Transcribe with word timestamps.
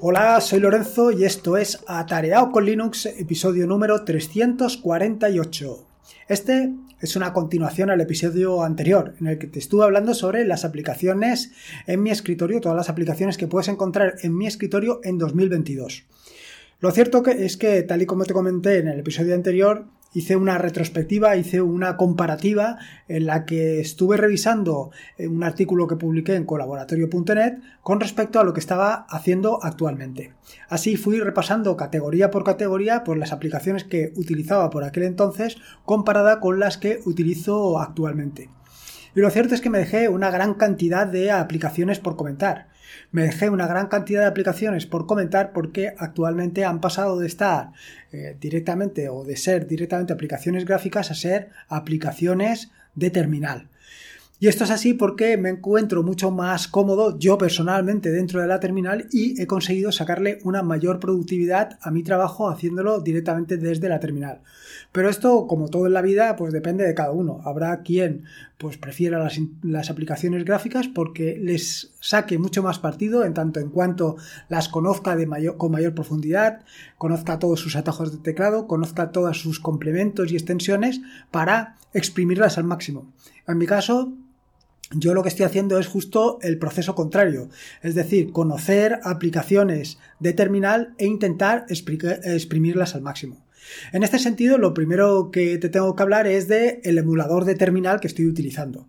Hola, 0.00 0.40
soy 0.40 0.60
Lorenzo 0.60 1.10
y 1.10 1.24
esto 1.24 1.56
es 1.56 1.80
Atareado 1.88 2.52
con 2.52 2.64
Linux, 2.64 3.06
episodio 3.06 3.66
número 3.66 4.04
348. 4.04 5.86
Este 6.28 6.72
es 7.00 7.16
una 7.16 7.32
continuación 7.32 7.90
al 7.90 8.00
episodio 8.00 8.62
anterior, 8.62 9.14
en 9.20 9.26
el 9.26 9.38
que 9.38 9.48
te 9.48 9.58
estuve 9.58 9.82
hablando 9.82 10.14
sobre 10.14 10.44
las 10.44 10.64
aplicaciones 10.64 11.50
en 11.88 12.00
mi 12.00 12.10
escritorio, 12.10 12.60
todas 12.60 12.76
las 12.76 12.88
aplicaciones 12.88 13.36
que 13.36 13.48
puedes 13.48 13.66
encontrar 13.66 14.14
en 14.22 14.36
mi 14.36 14.46
escritorio 14.46 15.00
en 15.02 15.18
2022. 15.18 16.04
Lo 16.78 16.92
cierto 16.92 17.26
es 17.26 17.56
que, 17.56 17.82
tal 17.82 18.00
y 18.00 18.06
como 18.06 18.24
te 18.24 18.34
comenté 18.34 18.78
en 18.78 18.86
el 18.86 19.00
episodio 19.00 19.34
anterior, 19.34 19.86
hice 20.12 20.36
una 20.36 20.58
retrospectiva, 20.58 21.36
hice 21.36 21.60
una 21.60 21.96
comparativa 21.96 22.78
en 23.08 23.26
la 23.26 23.44
que 23.44 23.80
estuve 23.80 24.16
revisando 24.16 24.90
eh, 25.16 25.28
un 25.28 25.44
artículo 25.44 25.86
que 25.86 25.96
publiqué 25.96 26.34
en 26.34 26.44
colaboratorio.net 26.44 27.58
con 27.82 28.00
respecto 28.00 28.40
a 28.40 28.44
lo 28.44 28.52
que 28.52 28.60
estaba 28.60 29.06
haciendo 29.08 29.58
actualmente. 29.62 30.32
Así 30.68 30.96
fui 30.96 31.20
repasando 31.20 31.76
categoría 31.76 32.30
por 32.30 32.44
categoría 32.44 33.04
por 33.04 33.16
las 33.16 33.32
aplicaciones 33.32 33.84
que 33.84 34.12
utilizaba 34.16 34.70
por 34.70 34.84
aquel 34.84 35.04
entonces 35.04 35.56
comparada 35.84 36.40
con 36.40 36.58
las 36.58 36.78
que 36.78 37.00
utilizo 37.04 37.78
actualmente. 37.78 38.50
Y 39.14 39.20
lo 39.20 39.30
cierto 39.30 39.54
es 39.54 39.60
que 39.60 39.70
me 39.70 39.78
dejé 39.78 40.08
una 40.08 40.30
gran 40.30 40.54
cantidad 40.54 41.06
de 41.06 41.30
aplicaciones 41.30 41.98
por 41.98 42.16
comentar. 42.16 42.68
Me 43.10 43.22
dejé 43.22 43.50
una 43.50 43.66
gran 43.66 43.88
cantidad 43.88 44.20
de 44.20 44.26
aplicaciones 44.26 44.86
por 44.86 45.06
comentar 45.06 45.52
porque 45.52 45.94
actualmente 45.96 46.64
han 46.64 46.80
pasado 46.80 47.18
de 47.18 47.26
estar 47.26 47.72
eh, 48.12 48.36
directamente 48.40 49.08
o 49.08 49.24
de 49.24 49.36
ser 49.36 49.66
directamente 49.66 50.12
aplicaciones 50.12 50.64
gráficas 50.64 51.10
a 51.10 51.14
ser 51.14 51.50
aplicaciones 51.68 52.70
de 52.94 53.10
terminal. 53.10 53.68
Y 54.40 54.46
esto 54.46 54.62
es 54.62 54.70
así 54.70 54.94
porque 54.94 55.36
me 55.36 55.48
encuentro 55.48 56.04
mucho 56.04 56.30
más 56.30 56.68
cómodo 56.68 57.18
yo 57.18 57.36
personalmente 57.38 58.12
dentro 58.12 58.40
de 58.40 58.46
la 58.46 58.60
terminal 58.60 59.08
y 59.10 59.40
he 59.42 59.48
conseguido 59.48 59.90
sacarle 59.90 60.38
una 60.44 60.62
mayor 60.62 61.00
productividad 61.00 61.76
a 61.82 61.90
mi 61.90 62.04
trabajo 62.04 62.48
haciéndolo 62.48 63.00
directamente 63.00 63.56
desde 63.56 63.88
la 63.88 63.98
terminal. 63.98 64.42
Pero 64.92 65.10
esto, 65.10 65.46
como 65.46 65.68
todo 65.68 65.86
en 65.86 65.92
la 65.92 66.02
vida, 66.02 66.34
pues 66.36 66.52
depende 66.52 66.84
de 66.84 66.94
cada 66.94 67.12
uno. 67.12 67.40
Habrá 67.44 67.82
quien 67.82 68.24
pues 68.56 68.78
prefiera 68.78 69.28
las, 69.62 69.90
aplicaciones 69.90 70.44
gráficas 70.44 70.88
porque 70.88 71.38
les 71.40 71.92
saque 72.00 72.38
mucho 72.38 72.62
más 72.62 72.78
partido 72.78 73.24
en 73.24 73.34
tanto 73.34 73.60
en 73.60 73.68
cuanto 73.68 74.16
las 74.48 74.68
conozca 74.68 75.16
con 75.56 75.72
mayor 75.72 75.94
profundidad, 75.94 76.64
conozca 76.96 77.38
todos 77.38 77.60
sus 77.60 77.76
atajos 77.76 78.12
de 78.12 78.18
teclado, 78.18 78.66
conozca 78.66 79.12
todos 79.12 79.38
sus 79.40 79.60
complementos 79.60 80.32
y 80.32 80.36
extensiones 80.36 81.00
para 81.30 81.76
exprimirlas 81.92 82.58
al 82.58 82.64
máximo. 82.64 83.12
En 83.46 83.58
mi 83.58 83.66
caso, 83.66 84.12
yo 84.90 85.12
lo 85.12 85.22
que 85.22 85.28
estoy 85.28 85.44
haciendo 85.44 85.78
es 85.78 85.86
justo 85.86 86.38
el 86.40 86.58
proceso 86.58 86.94
contrario, 86.94 87.50
es 87.82 87.94
decir, 87.94 88.32
conocer 88.32 89.00
aplicaciones 89.04 89.98
de 90.18 90.32
terminal 90.32 90.94
e 90.96 91.06
intentar 91.06 91.66
exprimirlas 91.68 92.94
al 92.94 93.02
máximo. 93.02 93.47
En 93.92 94.02
este 94.02 94.18
sentido, 94.18 94.58
lo 94.58 94.74
primero 94.74 95.30
que 95.30 95.58
te 95.58 95.68
tengo 95.68 95.94
que 95.94 96.02
hablar 96.02 96.26
es 96.26 96.48
de 96.48 96.80
el 96.84 96.98
emulador 96.98 97.44
de 97.44 97.54
terminal 97.54 98.00
que 98.00 98.06
estoy 98.06 98.26
utilizando. 98.26 98.88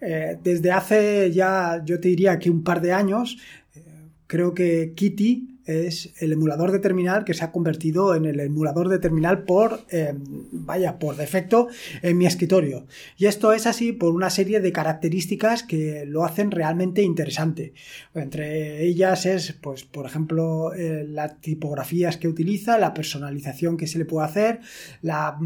Eh, 0.00 0.38
desde 0.42 0.72
hace 0.72 1.30
ya, 1.32 1.82
yo 1.84 2.00
te 2.00 2.08
diría 2.08 2.38
que 2.38 2.50
un 2.50 2.64
par 2.64 2.80
de 2.80 2.92
años, 2.92 3.38
eh, 3.74 3.82
creo 4.26 4.54
que 4.54 4.92
Kitty 4.94 5.49
es 5.70 6.12
el 6.18 6.32
emulador 6.32 6.72
de 6.72 6.78
terminal 6.78 7.24
que 7.24 7.34
se 7.34 7.44
ha 7.44 7.52
convertido 7.52 8.14
en 8.14 8.24
el 8.24 8.40
emulador 8.40 8.88
de 8.88 8.98
terminal 8.98 9.44
por, 9.44 9.80
eh, 9.90 10.14
vaya, 10.52 10.98
por 10.98 11.16
defecto 11.16 11.68
en 12.02 12.18
mi 12.18 12.26
escritorio. 12.26 12.86
Y 13.16 13.26
esto 13.26 13.52
es 13.52 13.66
así 13.66 13.92
por 13.92 14.12
una 14.12 14.30
serie 14.30 14.60
de 14.60 14.72
características 14.72 15.62
que 15.62 16.04
lo 16.06 16.24
hacen 16.24 16.50
realmente 16.50 17.02
interesante. 17.02 17.72
Entre 18.14 18.84
ellas 18.84 19.26
es, 19.26 19.52
pues, 19.52 19.84
por 19.84 20.06
ejemplo, 20.06 20.72
eh, 20.74 21.04
las 21.08 21.40
tipografías 21.40 22.16
que 22.16 22.28
utiliza, 22.28 22.78
la 22.78 22.94
personalización 22.94 23.76
que 23.76 23.86
se 23.86 23.98
le 23.98 24.04
puede 24.04 24.26
hacer, 24.26 24.60
la 25.02 25.38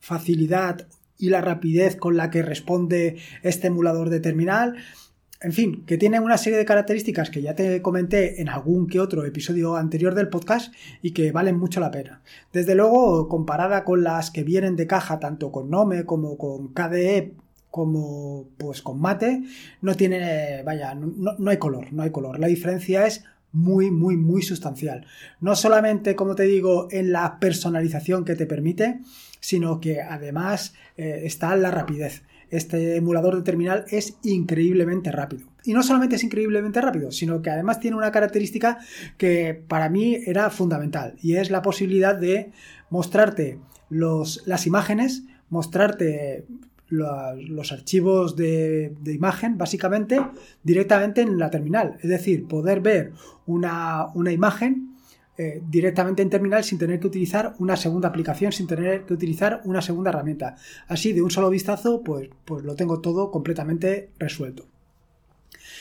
facilidad 0.00 0.86
y 1.18 1.30
la 1.30 1.40
rapidez 1.40 1.96
con 1.96 2.16
la 2.16 2.30
que 2.30 2.42
responde 2.42 3.16
este 3.42 3.66
emulador 3.66 4.08
de 4.08 4.20
terminal. 4.20 4.76
En 5.40 5.52
fin, 5.52 5.84
que 5.86 5.98
tiene 5.98 6.18
una 6.18 6.36
serie 6.36 6.58
de 6.58 6.64
características 6.64 7.30
que 7.30 7.42
ya 7.42 7.54
te 7.54 7.80
comenté 7.80 8.40
en 8.40 8.48
algún 8.48 8.88
que 8.88 8.98
otro 8.98 9.24
episodio 9.24 9.76
anterior 9.76 10.16
del 10.16 10.28
podcast 10.28 10.74
y 11.00 11.12
que 11.12 11.30
valen 11.30 11.56
mucho 11.56 11.78
la 11.78 11.92
pena. 11.92 12.22
Desde 12.52 12.74
luego, 12.74 13.28
comparada 13.28 13.84
con 13.84 14.02
las 14.02 14.32
que 14.32 14.42
vienen 14.42 14.74
de 14.74 14.88
caja, 14.88 15.20
tanto 15.20 15.52
con 15.52 15.70
Nome 15.70 16.04
como 16.04 16.36
con 16.36 16.72
KDE, 16.74 17.34
como 17.70 18.48
pues 18.58 18.82
con 18.82 19.00
Mate, 19.00 19.44
no 19.80 19.94
tiene, 19.94 20.64
vaya, 20.64 20.96
no, 20.96 21.36
hay 21.48 21.58
color, 21.58 21.92
no 21.92 22.02
hay 22.02 22.10
color. 22.10 22.40
La 22.40 22.48
diferencia 22.48 23.06
es 23.06 23.24
muy, 23.52 23.92
muy, 23.92 24.16
muy 24.16 24.42
sustancial. 24.42 25.06
No 25.40 25.54
solamente, 25.54 26.16
como 26.16 26.34
te 26.34 26.44
digo, 26.44 26.88
en 26.90 27.12
la 27.12 27.38
personalización 27.38 28.24
que 28.24 28.34
te 28.34 28.46
permite, 28.46 29.02
sino 29.38 29.78
que 29.78 30.02
además 30.02 30.74
eh, 30.96 31.20
está 31.24 31.54
la 31.54 31.70
rapidez 31.70 32.24
este 32.50 32.96
emulador 32.96 33.36
de 33.36 33.42
terminal 33.42 33.84
es 33.90 34.16
increíblemente 34.22 35.12
rápido. 35.12 35.48
Y 35.64 35.74
no 35.74 35.82
solamente 35.82 36.16
es 36.16 36.24
increíblemente 36.24 36.80
rápido, 36.80 37.10
sino 37.10 37.42
que 37.42 37.50
además 37.50 37.80
tiene 37.80 37.96
una 37.96 38.12
característica 38.12 38.78
que 39.16 39.62
para 39.68 39.88
mí 39.88 40.18
era 40.26 40.50
fundamental 40.50 41.14
y 41.20 41.36
es 41.36 41.50
la 41.50 41.62
posibilidad 41.62 42.16
de 42.16 42.50
mostrarte 42.90 43.58
los, 43.90 44.42
las 44.46 44.66
imágenes, 44.66 45.24
mostrarte 45.50 46.46
los, 46.88 47.72
archivos 47.72 48.36
de, 48.36 48.94
imagen 49.06 49.58
básicamente 49.58 50.20
directamente 50.62 51.20
en 51.20 51.38
la 51.38 51.50
terminal. 51.50 51.96
Es 52.02 52.08
decir, 52.08 52.46
poder 52.46 52.80
ver 52.80 53.12
una, 53.46 54.06
una 54.14 54.32
imagen 54.32 54.87
eh, 55.40 55.62
directamente 55.70 56.20
en 56.20 56.30
terminal 56.30 56.64
sin 56.64 56.78
tener 56.78 56.98
que 56.98 57.06
utilizar 57.06 57.54
una 57.60 57.76
segunda 57.76 58.08
aplicación, 58.08 58.50
sin 58.50 58.66
tener 58.66 59.04
que 59.04 59.14
utilizar 59.14 59.60
una 59.64 59.80
segunda 59.80 60.10
herramienta. 60.10 60.56
Así, 60.88 61.12
de 61.12 61.22
un 61.22 61.30
solo 61.30 61.48
vistazo, 61.48 62.02
pues, 62.02 62.28
pues 62.44 62.64
lo 62.64 62.74
tengo 62.74 63.00
todo 63.00 63.30
completamente 63.30 64.10
resuelto. 64.18 64.66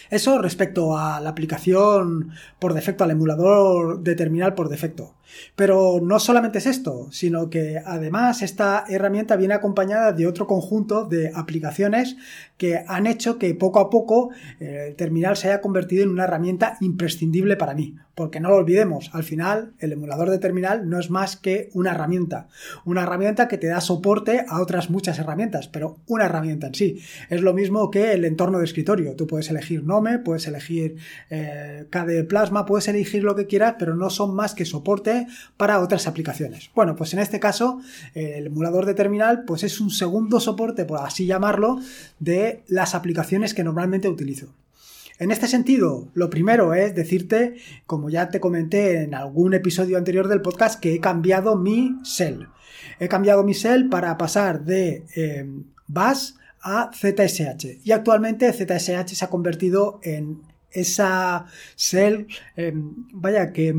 Eso 0.09 0.39
respecto 0.39 0.97
a 0.97 1.19
la 1.19 1.29
aplicación 1.29 2.31
por 2.59 2.73
defecto, 2.73 3.03
al 3.03 3.11
emulador 3.11 4.01
de 4.01 4.15
terminal 4.15 4.53
por 4.53 4.69
defecto. 4.69 5.15
Pero 5.55 5.99
no 6.01 6.19
solamente 6.19 6.59
es 6.59 6.67
esto, 6.67 7.11
sino 7.11 7.49
que 7.49 7.81
además 7.83 8.41
esta 8.41 8.85
herramienta 8.87 9.35
viene 9.35 9.55
acompañada 9.55 10.13
de 10.13 10.27
otro 10.27 10.47
conjunto 10.47 11.05
de 11.05 11.31
aplicaciones 11.33 12.15
que 12.57 12.83
han 12.87 13.07
hecho 13.07 13.37
que 13.37 13.53
poco 13.55 13.79
a 13.79 13.89
poco 13.89 14.29
eh, 14.59 14.85
el 14.89 14.95
terminal 14.95 15.35
se 15.35 15.49
haya 15.49 15.61
convertido 15.61 16.03
en 16.03 16.09
una 16.09 16.23
herramienta 16.25 16.77
imprescindible 16.79 17.57
para 17.57 17.73
mí. 17.73 17.95
Porque 18.17 18.39
no 18.39 18.49
lo 18.49 18.55
olvidemos, 18.55 19.11
al 19.13 19.23
final 19.23 19.73
el 19.77 19.91
emulador 19.91 20.31
de 20.31 20.39
terminal 20.39 20.89
no 20.89 20.99
es 20.99 21.11
más 21.11 21.35
que 21.35 21.69
una 21.73 21.91
herramienta. 21.91 22.47
Una 22.83 23.03
herramienta 23.03 23.47
que 23.47 23.59
te 23.59 23.67
da 23.67 23.79
soporte 23.79 24.43
a 24.49 24.59
otras 24.59 24.89
muchas 24.89 25.19
herramientas, 25.19 25.67
pero 25.67 25.99
una 26.07 26.25
herramienta 26.25 26.65
en 26.65 26.73
sí. 26.73 26.99
Es 27.29 27.41
lo 27.41 27.53
mismo 27.53 27.91
que 27.91 28.13
el 28.13 28.25
entorno 28.25 28.57
de 28.57 28.65
escritorio. 28.65 29.15
Tú 29.15 29.27
puedes 29.27 29.51
elegir 29.51 29.83
Nome, 29.83 30.17
puedes 30.17 30.47
elegir 30.47 30.95
eh, 31.29 31.85
KDE 31.91 32.23
Plasma, 32.23 32.65
puedes 32.65 32.87
elegir 32.87 33.23
lo 33.23 33.35
que 33.35 33.45
quieras, 33.45 33.75
pero 33.77 33.95
no 33.95 34.09
son 34.09 34.33
más 34.33 34.55
que 34.55 34.65
soporte 34.65 35.27
para 35.55 35.79
otras 35.79 36.07
aplicaciones. 36.07 36.71
Bueno, 36.73 36.95
pues 36.95 37.13
en 37.13 37.19
este 37.19 37.39
caso 37.39 37.81
el 38.15 38.47
emulador 38.47 38.87
de 38.87 38.95
terminal 38.95 39.43
pues 39.45 39.61
es 39.61 39.79
un 39.79 39.91
segundo 39.91 40.39
soporte, 40.39 40.85
por 40.85 40.97
así 41.01 41.27
llamarlo, 41.27 41.79
de 42.17 42.63
las 42.67 42.95
aplicaciones 42.95 43.53
que 43.53 43.63
normalmente 43.63 44.09
utilizo. 44.09 44.55
En 45.19 45.31
este 45.31 45.47
sentido, 45.47 46.09
lo 46.13 46.29
primero 46.29 46.75
es 46.75 46.93
decirte, 46.93 47.55
como 47.87 48.09
ya 48.09 48.29
te 48.29 48.39
comenté 48.39 49.01
en 49.01 49.15
algún 49.15 49.55
episodio 49.55 49.97
anterior 49.97 50.27
del 50.27 50.41
podcast, 50.41 50.79
que 50.79 50.93
he 50.93 50.99
cambiado 50.99 51.55
mi 51.55 51.97
shell. 52.03 52.47
He 52.99 53.07
cambiado 53.07 53.43
mi 53.43 53.53
shell 53.53 53.89
para 53.89 54.15
pasar 54.17 54.63
de 54.63 55.05
eh, 55.15 55.45
a 56.61 56.91
ZSH. 56.93 57.79
Y 57.83 57.91
actualmente 57.91 58.51
ZSH 58.51 59.15
se 59.15 59.25
ha 59.25 59.29
convertido 59.29 59.99
en 60.03 60.41
esa 60.71 61.45
shell, 61.75 62.27
eh, 62.55 62.73
vaya, 62.75 63.51
que 63.51 63.73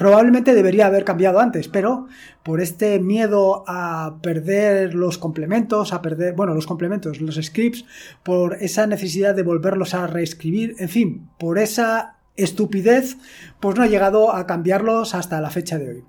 Probablemente 0.00 0.54
debería 0.54 0.86
haber 0.86 1.04
cambiado 1.04 1.40
antes, 1.40 1.68
pero 1.68 2.08
por 2.42 2.62
este 2.62 2.98
miedo 3.00 3.64
a 3.66 4.16
perder 4.22 4.94
los 4.94 5.18
complementos, 5.18 5.92
a 5.92 6.00
perder, 6.00 6.32
bueno, 6.32 6.54
los 6.54 6.66
complementos, 6.66 7.20
los 7.20 7.34
scripts, 7.34 7.84
por 8.22 8.56
esa 8.62 8.86
necesidad 8.86 9.34
de 9.34 9.42
volverlos 9.42 9.92
a 9.92 10.06
reescribir, 10.06 10.74
en 10.78 10.88
fin, 10.88 11.28
por 11.38 11.58
esa 11.58 12.16
estupidez, 12.34 13.18
pues 13.60 13.76
no 13.76 13.84
he 13.84 13.90
llegado 13.90 14.34
a 14.34 14.46
cambiarlos 14.46 15.14
hasta 15.14 15.38
la 15.42 15.50
fecha 15.50 15.76
de 15.76 15.90
hoy. 15.90 16.04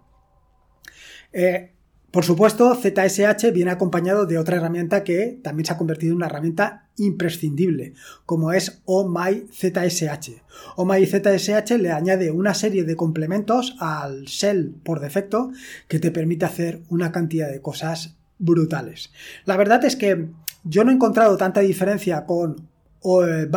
Eh, 1.33 1.73
por 2.11 2.25
supuesto, 2.25 2.75
ZSH 2.75 3.53
viene 3.53 3.71
acompañado 3.71 4.25
de 4.25 4.37
otra 4.37 4.57
herramienta 4.57 5.05
que 5.05 5.39
también 5.41 5.65
se 5.65 5.71
ha 5.71 5.77
convertido 5.77 6.11
en 6.11 6.17
una 6.17 6.25
herramienta 6.25 6.89
imprescindible, 6.97 7.93
como 8.25 8.51
es 8.51 8.81
OMyZSH. 8.83 10.43
OMyZSH 10.75 11.77
le 11.79 11.91
añade 11.91 12.31
una 12.31 12.53
serie 12.53 12.83
de 12.83 12.97
complementos 12.97 13.77
al 13.79 14.25
shell 14.25 14.75
por 14.83 14.99
defecto 14.99 15.51
que 15.87 15.99
te 15.99 16.11
permite 16.11 16.43
hacer 16.43 16.81
una 16.89 17.13
cantidad 17.13 17.49
de 17.49 17.61
cosas 17.61 18.17
brutales. 18.37 19.13
La 19.45 19.55
verdad 19.55 19.85
es 19.85 19.95
que 19.95 20.27
yo 20.65 20.83
no 20.83 20.91
he 20.91 20.95
encontrado 20.95 21.37
tanta 21.37 21.61
diferencia 21.61 22.25
con 22.25 22.70
o 23.01 23.25
eh, 23.25 23.50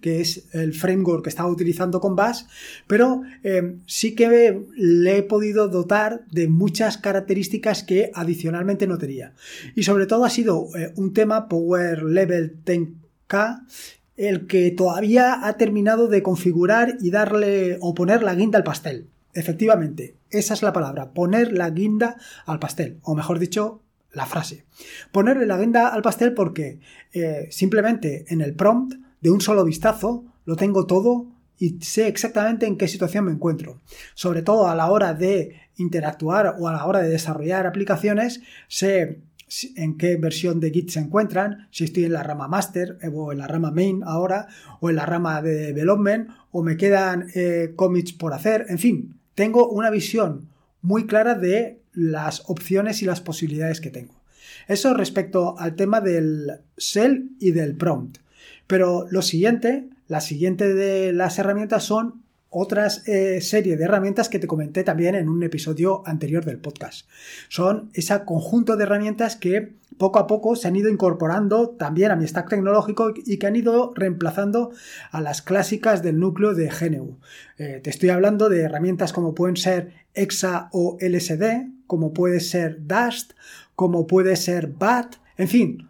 que 0.00 0.20
es 0.20 0.44
el 0.52 0.72
framework 0.72 1.24
que 1.24 1.28
estaba 1.28 1.48
utilizando 1.48 2.00
con 2.00 2.16
Bash, 2.16 2.42
pero 2.86 3.22
eh, 3.42 3.76
sí 3.86 4.14
que 4.14 4.62
le 4.76 5.18
he 5.18 5.22
podido 5.22 5.68
dotar 5.68 6.24
de 6.30 6.48
muchas 6.48 6.98
características 6.98 7.82
que 7.82 8.10
adicionalmente 8.14 8.86
no 8.86 8.98
tenía. 8.98 9.34
Y 9.74 9.82
sobre 9.82 10.06
todo 10.06 10.24
ha 10.24 10.30
sido 10.30 10.68
eh, 10.76 10.92
un 10.96 11.12
tema 11.12 11.48
Power 11.48 12.02
Level 12.04 12.56
10K 12.64 13.62
el 14.16 14.46
que 14.46 14.70
todavía 14.70 15.46
ha 15.46 15.56
terminado 15.56 16.06
de 16.06 16.22
configurar 16.22 16.96
y 17.00 17.10
darle 17.10 17.78
o 17.80 17.94
poner 17.94 18.22
la 18.22 18.34
guinda 18.34 18.58
al 18.58 18.64
pastel. 18.64 19.08
Efectivamente, 19.34 20.14
esa 20.30 20.54
es 20.54 20.62
la 20.62 20.72
palabra, 20.72 21.12
poner 21.12 21.52
la 21.52 21.70
guinda 21.70 22.16
al 22.44 22.58
pastel, 22.58 22.98
o 23.02 23.14
mejor 23.14 23.38
dicho, 23.38 23.81
la 24.12 24.26
frase. 24.26 24.64
Ponerle 25.10 25.46
la 25.46 25.58
guinda 25.58 25.88
al 25.88 26.02
pastel 26.02 26.34
porque 26.34 26.80
eh, 27.12 27.48
simplemente 27.50 28.24
en 28.28 28.40
el 28.40 28.54
prompt, 28.54 28.94
de 29.20 29.30
un 29.30 29.40
solo 29.40 29.64
vistazo, 29.64 30.24
lo 30.44 30.56
tengo 30.56 30.86
todo 30.86 31.26
y 31.58 31.78
sé 31.80 32.08
exactamente 32.08 32.66
en 32.66 32.76
qué 32.76 32.88
situación 32.88 33.26
me 33.26 33.32
encuentro. 33.32 33.80
Sobre 34.14 34.42
todo 34.42 34.68
a 34.68 34.74
la 34.74 34.90
hora 34.90 35.14
de 35.14 35.60
interactuar 35.76 36.56
o 36.58 36.68
a 36.68 36.72
la 36.72 36.84
hora 36.86 37.00
de 37.00 37.08
desarrollar 37.08 37.66
aplicaciones, 37.66 38.42
sé 38.68 39.20
en 39.76 39.98
qué 39.98 40.16
versión 40.16 40.60
de 40.60 40.70
Git 40.70 40.90
se 40.90 41.00
encuentran, 41.00 41.68
si 41.70 41.84
estoy 41.84 42.04
en 42.04 42.14
la 42.14 42.22
rama 42.22 42.48
master 42.48 42.98
eh, 43.02 43.10
o 43.12 43.32
en 43.32 43.38
la 43.38 43.46
rama 43.46 43.70
main 43.70 44.02
ahora, 44.04 44.48
o 44.80 44.90
en 44.90 44.96
la 44.96 45.06
rama 45.06 45.42
de 45.42 45.72
development, 45.72 46.30
o 46.50 46.62
me 46.62 46.76
quedan 46.76 47.26
eh, 47.34 47.72
commits 47.76 48.12
por 48.12 48.32
hacer, 48.32 48.66
en 48.68 48.78
fin, 48.78 49.20
tengo 49.34 49.68
una 49.68 49.90
visión 49.90 50.48
muy 50.80 51.06
clara 51.06 51.34
de 51.34 51.81
las 51.92 52.42
opciones 52.46 53.02
y 53.02 53.06
las 53.06 53.20
posibilidades 53.20 53.80
que 53.80 53.90
tengo. 53.90 54.14
Eso 54.68 54.94
respecto 54.94 55.58
al 55.58 55.76
tema 55.76 56.00
del 56.00 56.60
shell 56.76 57.30
y 57.38 57.52
del 57.52 57.76
prompt. 57.76 58.18
Pero 58.66 59.06
lo 59.10 59.22
siguiente, 59.22 59.88
la 60.08 60.20
siguiente 60.20 60.72
de 60.72 61.12
las 61.12 61.38
herramientas 61.38 61.84
son 61.84 62.22
otras 62.48 63.08
eh, 63.08 63.40
serie 63.40 63.76
de 63.76 63.84
herramientas 63.84 64.28
que 64.28 64.38
te 64.38 64.46
comenté 64.46 64.84
también 64.84 65.14
en 65.14 65.28
un 65.28 65.42
episodio 65.42 66.02
anterior 66.06 66.44
del 66.44 66.58
podcast. 66.58 67.08
Son 67.48 67.90
ese 67.94 68.24
conjunto 68.24 68.76
de 68.76 68.84
herramientas 68.84 69.36
que 69.36 69.72
poco 70.02 70.18
a 70.18 70.26
poco 70.26 70.56
se 70.56 70.66
han 70.66 70.74
ido 70.74 70.90
incorporando 70.90 71.70
también 71.70 72.10
a 72.10 72.16
mi 72.16 72.26
stack 72.26 72.48
tecnológico 72.48 73.14
y 73.14 73.36
que 73.36 73.46
han 73.46 73.54
ido 73.54 73.92
reemplazando 73.94 74.72
a 75.12 75.20
las 75.20 75.42
clásicas 75.42 76.02
del 76.02 76.18
núcleo 76.18 76.54
de 76.54 76.68
GNU. 76.68 77.20
Eh, 77.56 77.78
te 77.84 77.90
estoy 77.90 78.08
hablando 78.08 78.48
de 78.48 78.62
herramientas 78.62 79.12
como 79.12 79.32
pueden 79.32 79.56
ser 79.56 79.92
EXA 80.14 80.70
o 80.72 80.98
LSD, 81.00 81.68
como 81.86 82.12
puede 82.12 82.40
ser 82.40 82.84
Dust, 82.84 83.34
como 83.76 84.08
puede 84.08 84.34
ser 84.34 84.66
BAT, 84.66 85.14
en 85.36 85.46
fin, 85.46 85.88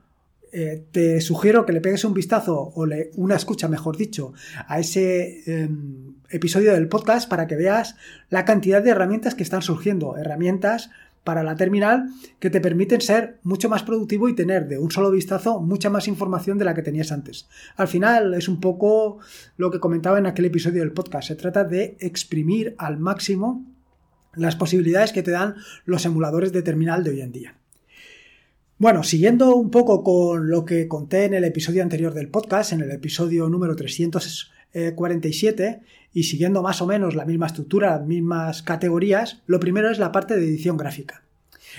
eh, 0.52 0.84
te 0.92 1.22
sugiero 1.22 1.64
que 1.64 1.72
le 1.72 1.80
pegues 1.80 2.04
un 2.04 2.12
vistazo 2.12 2.60
o 2.60 2.86
una 3.16 3.36
escucha, 3.36 3.66
mejor 3.66 3.96
dicho, 3.96 4.34
a 4.68 4.78
ese 4.78 5.40
em, 5.46 6.16
episodio 6.28 6.74
del 6.74 6.86
podcast 6.86 7.30
para 7.30 7.46
que 7.46 7.56
veas 7.56 7.96
la 8.28 8.44
cantidad 8.44 8.82
de 8.82 8.90
herramientas 8.90 9.34
que 9.34 9.42
están 9.42 9.62
surgiendo, 9.62 10.18
herramientas 10.18 10.90
para 11.24 11.42
la 11.42 11.56
terminal 11.56 12.08
que 12.40 12.50
te 12.50 12.60
permiten 12.60 13.00
ser 13.00 13.38
mucho 13.42 13.68
más 13.68 13.82
productivo 13.82 14.28
y 14.28 14.34
tener 14.34 14.68
de 14.68 14.78
un 14.78 14.90
solo 14.90 15.10
vistazo 15.10 15.60
mucha 15.60 15.90
más 15.90 16.08
información 16.08 16.58
de 16.58 16.64
la 16.64 16.74
que 16.74 16.82
tenías 16.82 17.12
antes. 17.12 17.48
Al 17.76 17.88
final 17.88 18.34
es 18.34 18.48
un 18.48 18.60
poco 18.60 19.18
lo 19.56 19.70
que 19.70 19.80
comentaba 19.80 20.18
en 20.18 20.26
aquel 20.26 20.46
episodio 20.46 20.80
del 20.80 20.92
podcast. 20.92 21.28
Se 21.28 21.36
trata 21.36 21.64
de 21.64 21.96
exprimir 22.00 22.74
al 22.78 22.98
máximo 22.98 23.64
las 24.34 24.56
posibilidades 24.56 25.12
que 25.12 25.22
te 25.22 25.30
dan 25.30 25.56
los 25.84 26.04
emuladores 26.04 26.52
de 26.52 26.62
terminal 26.62 27.04
de 27.04 27.10
hoy 27.10 27.20
en 27.20 27.32
día. 27.32 27.54
Bueno, 28.78 29.04
siguiendo 29.04 29.54
un 29.54 29.70
poco 29.70 30.02
con 30.02 30.50
lo 30.50 30.64
que 30.64 30.88
conté 30.88 31.26
en 31.26 31.34
el 31.34 31.44
episodio 31.44 31.84
anterior 31.84 32.14
del 32.14 32.28
podcast, 32.28 32.72
en 32.72 32.80
el 32.80 32.90
episodio 32.90 33.48
número 33.48 33.76
347, 34.72 35.80
y 36.14 36.24
siguiendo 36.24 36.62
más 36.62 36.82
o 36.82 36.86
menos 36.86 37.14
la 37.14 37.24
misma 37.24 37.46
estructura, 37.46 37.98
las 37.98 38.06
mismas 38.06 38.62
categorías, 38.62 39.42
lo 39.46 39.60
primero 39.60 39.90
es 39.90 39.98
la 39.98 40.12
parte 40.12 40.36
de 40.36 40.46
edición 40.46 40.76
gráfica. 40.76 41.22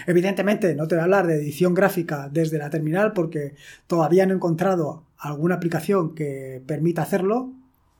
Evidentemente, 0.08 0.76
no 0.76 0.88
te 0.88 0.96
voy 0.96 1.02
a 1.02 1.04
hablar 1.04 1.28
de 1.28 1.36
edición 1.36 1.74
gráfica 1.74 2.30
desde 2.32 2.58
la 2.58 2.70
terminal 2.70 3.14
porque 3.14 3.56
todavía 3.88 4.26
no 4.26 4.34
he 4.34 4.36
encontrado 4.36 5.04
alguna 5.18 5.56
aplicación 5.56 6.16
que 6.16 6.62
permita 6.66 7.04
hacerlo, 7.04 7.52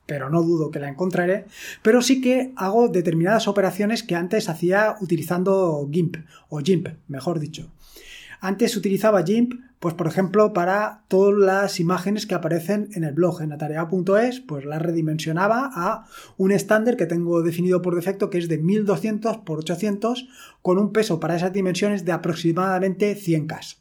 pero 0.06 0.28
no 0.28 0.42
dudo 0.42 0.70
que 0.70 0.80
la 0.80 0.88
encontraré, 0.88 1.46
pero 1.82 2.02
sí 2.02 2.20
que 2.20 2.52
hago 2.56 2.88
determinadas 2.88 3.48
operaciones 3.48 4.02
que 4.02 4.16
antes 4.16 4.48
hacía 4.48 4.96
utilizando 5.00 5.88
GIMP, 5.90 6.16
o 6.48 6.58
GIMP, 6.58 6.88
mejor 7.08 7.38
dicho. 7.38 7.70
Antes 8.44 8.76
utilizaba 8.76 9.22
GIMP, 9.22 9.54
pues 9.80 9.94
por 9.94 10.06
ejemplo, 10.06 10.52
para 10.52 11.04
todas 11.08 11.34
las 11.34 11.80
imágenes 11.80 12.26
que 12.26 12.34
aparecen 12.34 12.90
en 12.92 13.02
el 13.02 13.14
blog 13.14 13.40
en 13.40 13.52
atarea.es, 13.52 14.40
pues 14.40 14.66
las 14.66 14.82
redimensionaba 14.82 15.70
a 15.74 16.04
un 16.36 16.52
estándar 16.52 16.98
que 16.98 17.06
tengo 17.06 17.40
definido 17.40 17.80
por 17.80 17.94
defecto 17.94 18.28
que 18.28 18.36
es 18.36 18.50
de 18.50 18.58
1200 18.58 19.36
x 19.36 19.42
800 19.46 20.28
con 20.60 20.76
un 20.76 20.92
peso 20.92 21.18
para 21.20 21.36
esas 21.36 21.54
dimensiones 21.54 22.04
de 22.04 22.12
aproximadamente 22.12 23.16
100K. 23.16 23.78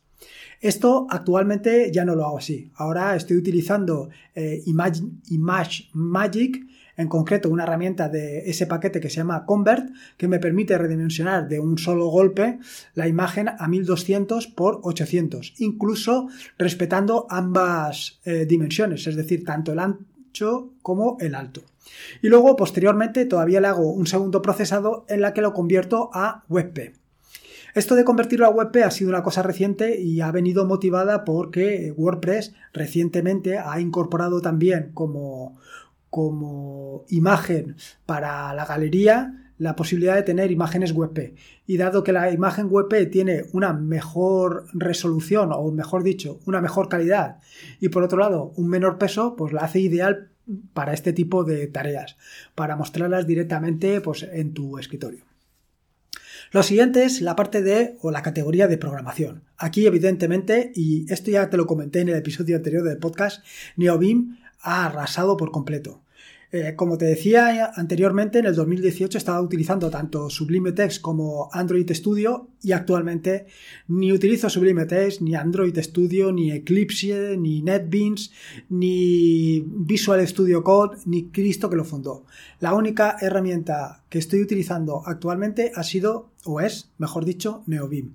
Esto 0.61 1.07
actualmente 1.09 1.91
ya 1.91 2.05
no 2.05 2.15
lo 2.15 2.23
hago 2.23 2.37
así. 2.37 2.71
Ahora 2.75 3.17
estoy 3.17 3.35
utilizando 3.35 4.11
eh, 4.33 4.63
Image 4.65 5.89
Magic 5.91 6.65
en 6.97 7.07
concreto 7.07 7.49
una 7.49 7.63
herramienta 7.63 8.09
de 8.09 8.49
ese 8.49 8.67
paquete 8.67 8.99
que 8.99 9.09
se 9.09 9.17
llama 9.17 9.45
Convert, 9.45 9.89
que 10.17 10.27
me 10.27 10.39
permite 10.39 10.77
redimensionar 10.77 11.47
de 11.47 11.59
un 11.59 11.77
solo 11.77 12.07
golpe 12.07 12.59
la 12.95 13.07
imagen 13.07 13.49
a 13.57 13.67
1200 13.67 14.47
por 14.47 14.79
800, 14.83 15.55
incluso 15.59 16.27
respetando 16.57 17.27
ambas 17.29 18.19
eh, 18.25 18.45
dimensiones, 18.45 19.07
es 19.07 19.15
decir, 19.15 19.43
tanto 19.43 19.73
el 19.73 19.79
ancho 19.79 20.71
como 20.81 21.17
el 21.19 21.35
alto. 21.35 21.61
Y 22.21 22.29
luego, 22.29 22.55
posteriormente, 22.55 23.25
todavía 23.25 23.61
le 23.61 23.67
hago 23.67 23.91
un 23.91 24.07
segundo 24.07 24.41
procesado 24.41 25.05
en 25.09 25.21
la 25.21 25.33
que 25.33 25.41
lo 25.41 25.53
convierto 25.53 26.09
a 26.13 26.43
WebP. 26.49 26.95
Esto 27.75 27.95
de 27.95 28.05
convertirlo 28.05 28.45
a 28.45 28.51
WebP 28.51 28.83
ha 28.85 28.91
sido 28.91 29.09
una 29.09 29.23
cosa 29.23 29.41
reciente 29.41 29.99
y 29.99 30.21
ha 30.21 30.31
venido 30.31 30.65
motivada 30.65 31.25
porque 31.25 31.91
WordPress 31.97 32.53
recientemente 32.71 33.57
ha 33.57 33.79
incorporado 33.81 34.41
también 34.41 34.91
como, 34.93 35.57
como 36.13 37.05
imagen 37.09 37.75
para 38.05 38.53
la 38.53 38.67
galería 38.67 39.49
la 39.57 39.75
posibilidad 39.75 40.13
de 40.13 40.21
tener 40.21 40.51
imágenes 40.51 40.91
WebP. 40.91 41.35
Y 41.65 41.77
dado 41.77 42.03
que 42.03 42.11
la 42.11 42.29
imagen 42.29 42.67
WebP 42.69 43.09
tiene 43.09 43.45
una 43.51 43.73
mejor 43.73 44.67
resolución, 44.73 45.49
o 45.51 45.71
mejor 45.71 46.03
dicho, 46.03 46.39
una 46.45 46.61
mejor 46.61 46.87
calidad, 46.87 47.39
y 47.79 47.89
por 47.89 48.03
otro 48.03 48.19
lado 48.19 48.53
un 48.57 48.67
menor 48.67 48.99
peso, 48.99 49.35
pues 49.35 49.53
la 49.53 49.61
hace 49.61 49.79
ideal 49.79 50.29
para 50.73 50.93
este 50.93 51.13
tipo 51.13 51.43
de 51.43 51.65
tareas, 51.65 52.15
para 52.53 52.75
mostrarlas 52.75 53.25
directamente 53.25 53.99
pues, 53.99 54.21
en 54.21 54.53
tu 54.53 54.77
escritorio. 54.77 55.25
Lo 56.51 56.61
siguiente 56.61 57.05
es 57.05 57.21
la 57.21 57.35
parte 57.35 57.63
de 57.63 57.97
o 58.01 58.11
la 58.11 58.21
categoría 58.21 58.67
de 58.67 58.77
programación. 58.77 59.45
Aquí, 59.57 59.87
evidentemente, 59.87 60.71
y 60.75 61.11
esto 61.11 61.31
ya 61.31 61.49
te 61.49 61.57
lo 61.57 61.65
comenté 61.65 62.01
en 62.01 62.09
el 62.09 62.17
episodio 62.17 62.55
anterior 62.55 62.83
del 62.83 62.99
podcast, 62.99 63.43
NeoBeam 63.77 64.37
ha 64.63 64.85
arrasado 64.85 65.37
por 65.37 65.51
completo. 65.51 66.02
Eh, 66.55 66.75
como 66.75 66.99
te 66.99 67.05
decía 67.05 67.71
anteriormente, 67.73 68.37
en 68.37 68.45
el 68.45 68.53
2018 68.53 69.17
estaba 69.17 69.41
utilizando 69.41 69.89
tanto 69.89 70.29
Sublime 70.29 70.71
Text 70.71 71.01
como 71.01 71.49
Android 71.51 71.91
Studio 71.91 72.49
y 72.61 72.73
actualmente 72.73 73.47
ni 73.87 74.13
utilizo 74.13 74.51
Sublime 74.51 74.85
Text, 74.85 75.21
ni 75.21 75.33
Android 75.33 75.75
Studio, 75.79 76.31
ni 76.31 76.51
Eclipse, 76.51 77.37
ni 77.37 77.63
NetBeans, 77.63 78.31
ni 78.69 79.65
Visual 79.65 80.27
Studio 80.27 80.63
Code, 80.63 80.99
ni 81.05 81.29
Cristo 81.29 81.71
que 81.71 81.75
lo 81.75 81.85
fundó. 81.85 82.27
La 82.59 82.75
única 82.75 83.17
herramienta 83.19 84.03
que 84.07 84.19
estoy 84.19 84.43
utilizando 84.43 85.01
actualmente 85.07 85.71
ha 85.73 85.81
sido, 85.81 86.29
o 86.45 86.61
es, 86.61 86.91
mejor 86.99 87.25
dicho, 87.25 87.63
NeoBeam. 87.65 88.11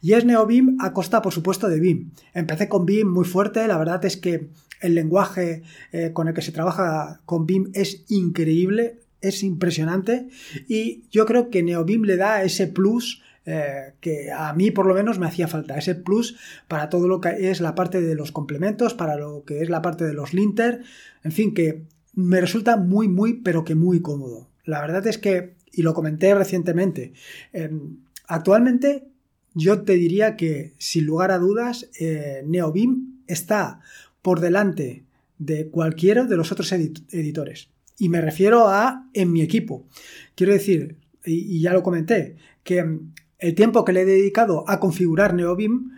Y 0.00 0.12
es 0.12 0.24
NeoBeam 0.24 0.78
a 0.80 0.92
costa, 0.92 1.22
por 1.22 1.32
supuesto, 1.32 1.68
de 1.68 1.80
Beam. 1.80 2.12
Empecé 2.34 2.68
con 2.68 2.86
Beam 2.86 3.08
muy 3.08 3.24
fuerte, 3.24 3.66
la 3.66 3.78
verdad 3.78 4.04
es 4.04 4.16
que 4.16 4.50
el 4.80 4.94
lenguaje 4.94 5.62
eh, 5.92 6.12
con 6.12 6.28
el 6.28 6.34
que 6.34 6.42
se 6.42 6.52
trabaja 6.52 7.20
con 7.24 7.46
BIM 7.46 7.70
es 7.74 8.04
increíble, 8.08 9.00
es 9.20 9.42
impresionante 9.42 10.28
y 10.68 11.02
yo 11.10 11.26
creo 11.26 11.50
que 11.50 11.62
NeoBIM 11.62 12.04
le 12.04 12.16
da 12.16 12.44
ese 12.44 12.68
plus 12.68 13.22
eh, 13.44 13.94
que 14.00 14.30
a 14.30 14.52
mí 14.52 14.70
por 14.70 14.86
lo 14.86 14.94
menos 14.94 15.18
me 15.18 15.26
hacía 15.26 15.48
falta, 15.48 15.76
ese 15.76 15.94
plus 15.94 16.36
para 16.68 16.88
todo 16.88 17.08
lo 17.08 17.20
que 17.20 17.50
es 17.50 17.60
la 17.60 17.74
parte 17.74 18.00
de 18.00 18.14
los 18.14 18.30
complementos, 18.30 18.94
para 18.94 19.16
lo 19.16 19.44
que 19.44 19.62
es 19.62 19.70
la 19.70 19.82
parte 19.82 20.04
de 20.04 20.12
los 20.12 20.34
linter, 20.34 20.82
en 21.24 21.32
fin, 21.32 21.54
que 21.54 21.84
me 22.14 22.40
resulta 22.40 22.76
muy, 22.76 23.08
muy, 23.08 23.34
pero 23.34 23.64
que 23.64 23.74
muy 23.74 24.02
cómodo. 24.02 24.48
La 24.64 24.80
verdad 24.80 25.06
es 25.06 25.18
que, 25.18 25.54
y 25.72 25.82
lo 25.82 25.94
comenté 25.94 26.34
recientemente, 26.34 27.14
em, 27.52 28.00
actualmente 28.26 29.08
yo 29.58 29.82
te 29.82 29.94
diría 29.94 30.36
que 30.36 30.72
sin 30.78 31.04
lugar 31.06 31.30
a 31.30 31.38
dudas 31.38 31.88
eh, 31.98 32.42
NeoBIM 32.46 33.22
está 33.26 33.80
por 34.22 34.40
delante 34.40 35.04
de 35.38 35.68
cualquiera 35.68 36.24
de 36.24 36.36
los 36.36 36.52
otros 36.52 36.72
editores. 36.72 37.68
Y 37.98 38.08
me 38.08 38.20
refiero 38.20 38.68
a 38.68 39.08
en 39.12 39.32
mi 39.32 39.42
equipo. 39.42 39.86
Quiero 40.34 40.52
decir, 40.52 40.96
y, 41.24 41.60
ya 41.60 41.72
lo 41.72 41.82
comenté, 41.82 42.36
que 42.62 42.82
mm, 42.82 43.12
el 43.38 43.54
tiempo 43.54 43.84
que 43.84 43.92
le 43.92 44.02
he 44.02 44.06
dedicado 44.06 44.64
a 44.68 44.80
configurar 44.80 45.34
NeoBeam 45.34 45.92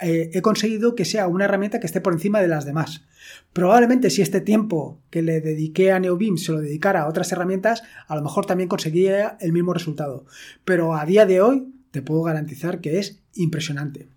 eh, 0.00 0.30
he 0.34 0.42
conseguido 0.42 0.96
que 0.96 1.04
sea 1.04 1.28
una 1.28 1.44
herramienta 1.44 1.78
que 1.78 1.86
esté 1.86 2.00
por 2.00 2.12
encima 2.12 2.40
de 2.40 2.48
las 2.48 2.64
demás. 2.64 3.04
Probablemente 3.52 4.10
si 4.10 4.22
este 4.22 4.40
tiempo 4.40 5.00
que 5.10 5.22
le 5.22 5.40
dediqué 5.40 5.92
a 5.92 6.00
NeoBeam 6.00 6.36
se 6.36 6.52
lo 6.52 6.60
dedicara 6.60 7.02
a 7.02 7.08
otras 7.08 7.30
herramientas, 7.32 7.82
a 8.08 8.16
lo 8.16 8.22
mejor 8.22 8.46
también 8.46 8.68
conseguiría 8.68 9.36
el 9.40 9.52
mismo 9.52 9.72
resultado. 9.72 10.26
Pero 10.64 10.96
a 10.96 11.06
día 11.06 11.26
de 11.26 11.40
hoy 11.40 11.73
te 11.94 12.02
puedo 12.02 12.24
garantizar 12.24 12.80
que 12.80 12.98
es 12.98 13.20
impresionante. 13.34 14.08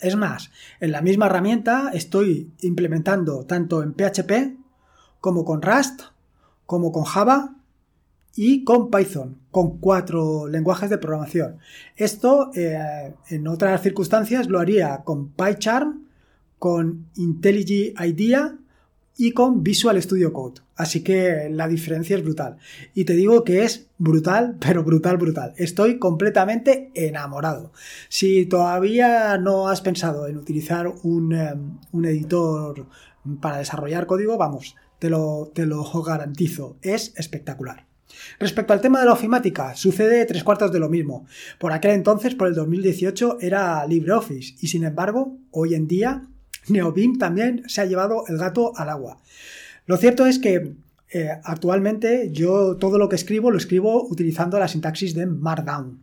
Es 0.00 0.16
más, 0.16 0.50
en 0.80 0.90
la 0.90 1.00
misma 1.00 1.26
herramienta 1.26 1.92
estoy 1.94 2.50
implementando 2.60 3.44
tanto 3.44 3.84
en 3.84 3.94
PHP 3.94 4.58
como 5.20 5.44
con 5.44 5.62
Rust, 5.62 6.02
como 6.66 6.90
con 6.90 7.04
Java 7.04 7.54
y 8.34 8.64
con 8.64 8.90
Python, 8.90 9.38
con 9.52 9.78
cuatro 9.78 10.48
lenguajes 10.48 10.90
de 10.90 10.98
programación. 10.98 11.58
Esto 11.94 12.50
eh, 12.56 13.14
en 13.28 13.46
otras 13.46 13.80
circunstancias 13.80 14.48
lo 14.48 14.58
haría 14.58 15.04
con 15.04 15.28
PyCharm, 15.28 16.04
con 16.58 17.06
IntelliJ 17.14 17.94
IDEA 18.04 18.58
y 19.18 19.32
con 19.32 19.64
Visual 19.64 20.00
Studio 20.00 20.32
Code. 20.32 20.62
Así 20.76 21.02
que 21.02 21.48
la 21.50 21.66
diferencia 21.66 22.16
es 22.16 22.22
brutal. 22.22 22.56
Y 22.94 23.04
te 23.04 23.14
digo 23.14 23.42
que 23.42 23.64
es 23.64 23.88
brutal, 23.98 24.56
pero 24.60 24.84
brutal, 24.84 25.18
brutal. 25.18 25.52
Estoy 25.56 25.98
completamente 25.98 26.90
enamorado. 26.94 27.72
Si 28.08 28.46
todavía 28.46 29.36
no 29.36 29.68
has 29.68 29.82
pensado 29.82 30.28
en 30.28 30.38
utilizar 30.38 30.86
un, 31.02 31.34
eh, 31.34 31.54
un 31.92 32.04
editor 32.06 32.86
para 33.42 33.58
desarrollar 33.58 34.06
código, 34.06 34.38
vamos, 34.38 34.76
te 35.00 35.10
lo, 35.10 35.50
te 35.52 35.66
lo 35.66 35.84
garantizo. 36.02 36.76
Es 36.80 37.12
espectacular. 37.16 37.86
Respecto 38.38 38.72
al 38.72 38.80
tema 38.80 39.00
de 39.00 39.06
la 39.06 39.12
ofimática, 39.12 39.74
sucede 39.74 40.24
tres 40.26 40.44
cuartos 40.44 40.72
de 40.72 40.78
lo 40.78 40.88
mismo. 40.88 41.26
Por 41.58 41.72
aquel 41.72 41.90
entonces, 41.90 42.36
por 42.36 42.46
el 42.46 42.54
2018, 42.54 43.38
era 43.40 43.84
LibreOffice 43.84 44.54
y 44.60 44.68
sin 44.68 44.84
embargo, 44.84 45.36
hoy 45.50 45.74
en 45.74 45.88
día, 45.88 46.22
NeoBeam 46.70 47.18
también 47.18 47.62
se 47.66 47.80
ha 47.80 47.86
llevado 47.86 48.24
el 48.28 48.38
gato 48.38 48.72
al 48.76 48.88
agua. 48.88 49.18
Lo 49.86 49.96
cierto 49.96 50.26
es 50.26 50.38
que 50.38 50.74
eh, 51.10 51.30
actualmente 51.42 52.30
yo 52.32 52.76
todo 52.76 52.98
lo 52.98 53.08
que 53.08 53.16
escribo 53.16 53.50
lo 53.50 53.56
escribo 53.56 54.06
utilizando 54.06 54.58
la 54.58 54.68
sintaxis 54.68 55.14
de 55.14 55.24
Markdown, 55.24 56.00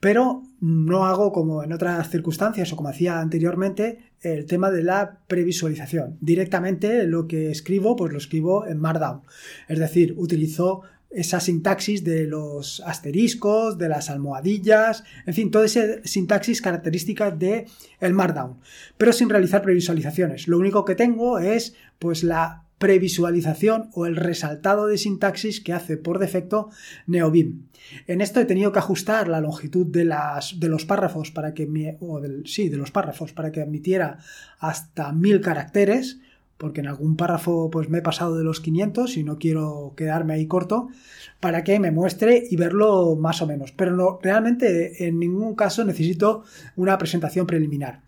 pero 0.00 0.42
no 0.60 1.04
hago 1.04 1.32
como 1.32 1.62
en 1.62 1.72
otras 1.72 2.08
circunstancias 2.10 2.72
o 2.72 2.76
como 2.76 2.88
hacía 2.88 3.20
anteriormente 3.20 3.98
el 4.22 4.46
tema 4.46 4.70
de 4.70 4.82
la 4.82 5.18
previsualización. 5.26 6.16
Directamente 6.22 7.06
lo 7.06 7.26
que 7.26 7.50
escribo 7.50 7.96
pues 7.96 8.12
lo 8.12 8.18
escribo 8.18 8.66
en 8.66 8.78
Markdown, 8.78 9.20
es 9.68 9.78
decir, 9.78 10.14
utilizo 10.16 10.82
esa 11.16 11.40
sintaxis 11.40 12.04
de 12.04 12.26
los 12.26 12.80
asteriscos, 12.80 13.78
de 13.78 13.88
las 13.88 14.10
almohadillas, 14.10 15.02
en 15.24 15.34
fin, 15.34 15.50
toda 15.50 15.64
esa 15.64 16.02
sintaxis 16.04 16.60
característica 16.60 17.30
de 17.30 17.66
el 18.00 18.12
Markdown, 18.12 18.58
pero 18.98 19.12
sin 19.12 19.30
realizar 19.30 19.62
previsualizaciones. 19.62 20.46
Lo 20.46 20.58
único 20.58 20.84
que 20.84 20.94
tengo 20.94 21.38
es 21.38 21.74
pues 21.98 22.22
la 22.22 22.64
previsualización 22.78 23.88
o 23.94 24.04
el 24.04 24.16
resaltado 24.16 24.86
de 24.86 24.98
sintaxis 24.98 25.62
que 25.62 25.72
hace 25.72 25.96
por 25.96 26.18
defecto 26.18 26.68
NeoBeam. 27.06 27.62
En 28.06 28.20
esto 28.20 28.40
he 28.40 28.44
tenido 28.44 28.72
que 28.72 28.80
ajustar 28.80 29.28
la 29.28 29.40
longitud 29.40 29.86
de, 29.86 30.04
las, 30.04 30.60
de 30.60 30.68
los 30.68 30.84
párrafos 30.84 31.30
para 31.30 31.54
que 31.54 31.96
o 32.00 32.20
sí, 32.44 32.68
de 32.68 32.76
los 32.76 32.90
párrafos 32.90 33.32
para 33.32 33.50
que 33.50 33.62
admitiera 33.62 34.18
hasta 34.58 35.12
mil 35.12 35.40
caracteres 35.40 36.18
porque 36.58 36.80
en 36.80 36.88
algún 36.88 37.16
párrafo 37.16 37.70
pues 37.70 37.88
me 37.88 37.98
he 37.98 38.02
pasado 38.02 38.36
de 38.36 38.44
los 38.44 38.60
500 38.60 39.16
y 39.16 39.24
no 39.24 39.38
quiero 39.38 39.92
quedarme 39.96 40.34
ahí 40.34 40.46
corto, 40.46 40.88
para 41.40 41.64
que 41.64 41.78
me 41.78 41.90
muestre 41.90 42.42
y 42.50 42.56
verlo 42.56 43.16
más 43.16 43.42
o 43.42 43.46
menos. 43.46 43.72
Pero 43.72 43.94
no, 43.94 44.18
realmente 44.22 45.06
en 45.06 45.18
ningún 45.18 45.54
caso 45.54 45.84
necesito 45.84 46.44
una 46.76 46.96
presentación 46.98 47.46
preliminar. 47.46 48.05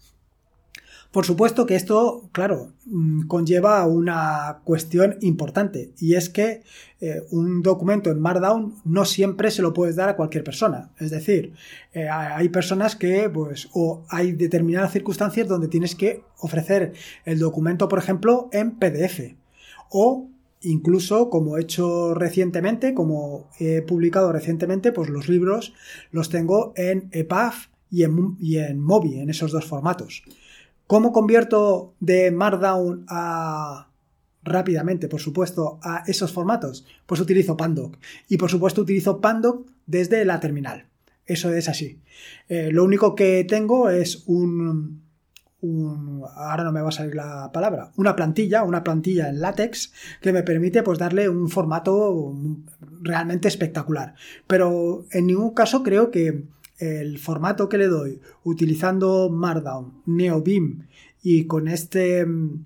Por 1.10 1.24
supuesto 1.24 1.64
que 1.64 1.74
esto, 1.74 2.28
claro, 2.32 2.72
mm, 2.84 3.26
conlleva 3.28 3.86
una 3.86 4.60
cuestión 4.64 5.16
importante 5.22 5.92
y 5.98 6.14
es 6.14 6.28
que 6.28 6.62
eh, 7.00 7.22
un 7.30 7.62
documento 7.62 8.10
en 8.10 8.20
Markdown 8.20 8.74
no 8.84 9.04
siempre 9.06 9.50
se 9.50 9.62
lo 9.62 9.72
puedes 9.72 9.96
dar 9.96 10.10
a 10.10 10.16
cualquier 10.16 10.44
persona. 10.44 10.90
Es 10.98 11.10
decir, 11.10 11.54
eh, 11.94 12.08
hay 12.10 12.50
personas 12.50 12.94
que, 12.94 13.30
pues, 13.30 13.70
o 13.72 14.04
hay 14.10 14.32
determinadas 14.32 14.92
circunstancias 14.92 15.48
donde 15.48 15.68
tienes 15.68 15.94
que 15.94 16.24
ofrecer 16.40 16.92
el 17.24 17.38
documento, 17.38 17.88
por 17.88 17.98
ejemplo, 17.98 18.50
en 18.52 18.72
PDF 18.72 19.36
o 19.90 20.28
incluso 20.60 21.30
como 21.30 21.56
he 21.56 21.62
hecho 21.62 22.14
recientemente, 22.14 22.92
como 22.92 23.48
he 23.58 23.80
publicado 23.80 24.32
recientemente, 24.32 24.92
pues 24.92 25.08
los 25.08 25.28
libros 25.28 25.72
los 26.10 26.28
tengo 26.28 26.72
en 26.76 27.08
EPUB 27.12 27.52
y 27.90 28.02
en, 28.02 28.36
y 28.40 28.58
en 28.58 28.80
Mobi, 28.80 29.20
en 29.20 29.30
esos 29.30 29.52
dos 29.52 29.64
formatos. 29.64 30.24
¿Cómo 30.88 31.12
convierto 31.12 31.95
de 32.00 32.30
Markdown 32.30 33.04
a 33.11 33.90
rápidamente, 34.42 35.07
por 35.07 35.21
supuesto, 35.21 35.78
a 35.83 36.02
esos 36.07 36.33
formatos? 36.33 36.87
Pues 37.04 37.21
utilizo 37.21 37.59
Pandoc. 37.59 37.99
Y 38.26 38.38
por 38.38 38.50
supuesto 38.50 38.80
utilizo 38.80 39.21
Pandoc 39.21 39.68
desde 39.85 40.25
la 40.25 40.40
terminal. 40.40 40.87
Eso 41.26 41.52
es 41.52 41.68
así. 41.68 42.00
Eh, 42.49 42.71
lo 42.73 42.85
único 42.85 43.14
que 43.14 43.45
tengo 43.45 43.90
es 43.90 44.23
un, 44.28 45.02
ahora 46.37 46.64
no 46.64 46.73
me 46.73 46.80
va 46.80 46.88
a 46.88 46.92
salir 46.92 47.14
la 47.14 47.52
palabra, 47.52 47.92
una 47.97 48.16
plantilla, 48.16 48.62
una 48.62 48.83
plantilla 48.83 49.28
en 49.28 49.42
látex 49.42 49.92
que 50.23 50.33
me 50.33 50.42
permite 50.42 50.83
pues 50.83 50.99
darle 50.99 51.28
un 51.28 51.50
formato 51.50 52.35
realmente 53.02 53.47
espectacular. 53.47 54.14
Pero 54.47 55.04
en 55.11 55.26
ningún 55.26 55.52
caso 55.52 55.83
creo 55.83 56.11
que 56.11 56.45
el 56.78 57.18
formato 57.18 57.68
que 57.68 57.78
le 57.78 57.88
doy 57.88 58.20
utilizando 58.44 59.28
Markdown, 59.30 60.02
NeoBeam 60.06 60.87
y 61.23 61.44
con, 61.47 61.68
este, 61.68 62.25
mm, 62.25 62.64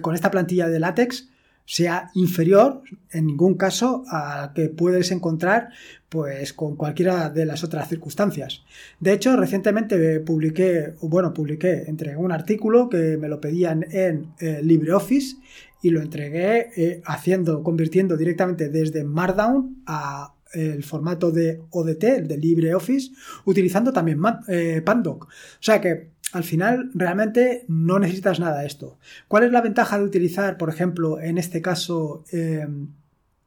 con 0.00 0.14
esta 0.14 0.30
plantilla 0.30 0.68
de 0.68 0.80
látex 0.80 1.28
sea 1.64 2.10
inferior 2.14 2.82
en 3.10 3.26
ningún 3.26 3.54
caso 3.54 4.04
a 4.10 4.52
que 4.54 4.68
puedes 4.68 5.10
encontrar 5.12 5.70
pues 6.08 6.52
con 6.52 6.76
cualquiera 6.76 7.30
de 7.30 7.46
las 7.46 7.64
otras 7.64 7.88
circunstancias. 7.88 8.62
De 9.00 9.12
hecho, 9.12 9.36
recientemente 9.36 10.20
publiqué, 10.20 10.94
bueno, 11.00 11.32
publiqué, 11.32 11.84
entregué 11.86 12.16
un 12.16 12.32
artículo 12.32 12.88
que 12.88 13.16
me 13.16 13.28
lo 13.28 13.40
pedían 13.40 13.86
en 13.90 14.34
eh, 14.40 14.60
LibreOffice 14.62 15.36
y 15.80 15.90
lo 15.90 16.02
entregué 16.02 16.68
eh, 16.76 17.02
haciendo, 17.06 17.62
convirtiendo 17.62 18.16
directamente 18.16 18.68
desde 18.68 19.04
Markdown 19.04 19.82
a 19.86 20.34
el 20.52 20.82
formato 20.84 21.30
de 21.30 21.62
ODT, 21.70 22.04
el 22.04 22.28
de 22.28 22.38
LibreOffice, 22.38 23.12
utilizando 23.44 23.92
también 23.92 24.20
eh, 24.48 24.82
Pandoc. 24.84 25.24
O 25.24 25.28
sea 25.60 25.80
que 25.80 26.12
al 26.32 26.44
final 26.44 26.90
realmente 26.94 27.64
no 27.68 27.98
necesitas 27.98 28.40
nada 28.40 28.60
de 28.60 28.66
esto. 28.66 28.98
¿Cuál 29.28 29.44
es 29.44 29.52
la 29.52 29.60
ventaja 29.60 29.98
de 29.98 30.04
utilizar, 30.04 30.56
por 30.56 30.70
ejemplo, 30.70 31.20
en 31.20 31.38
este 31.38 31.60
caso, 31.60 32.24
eh, 32.32 32.66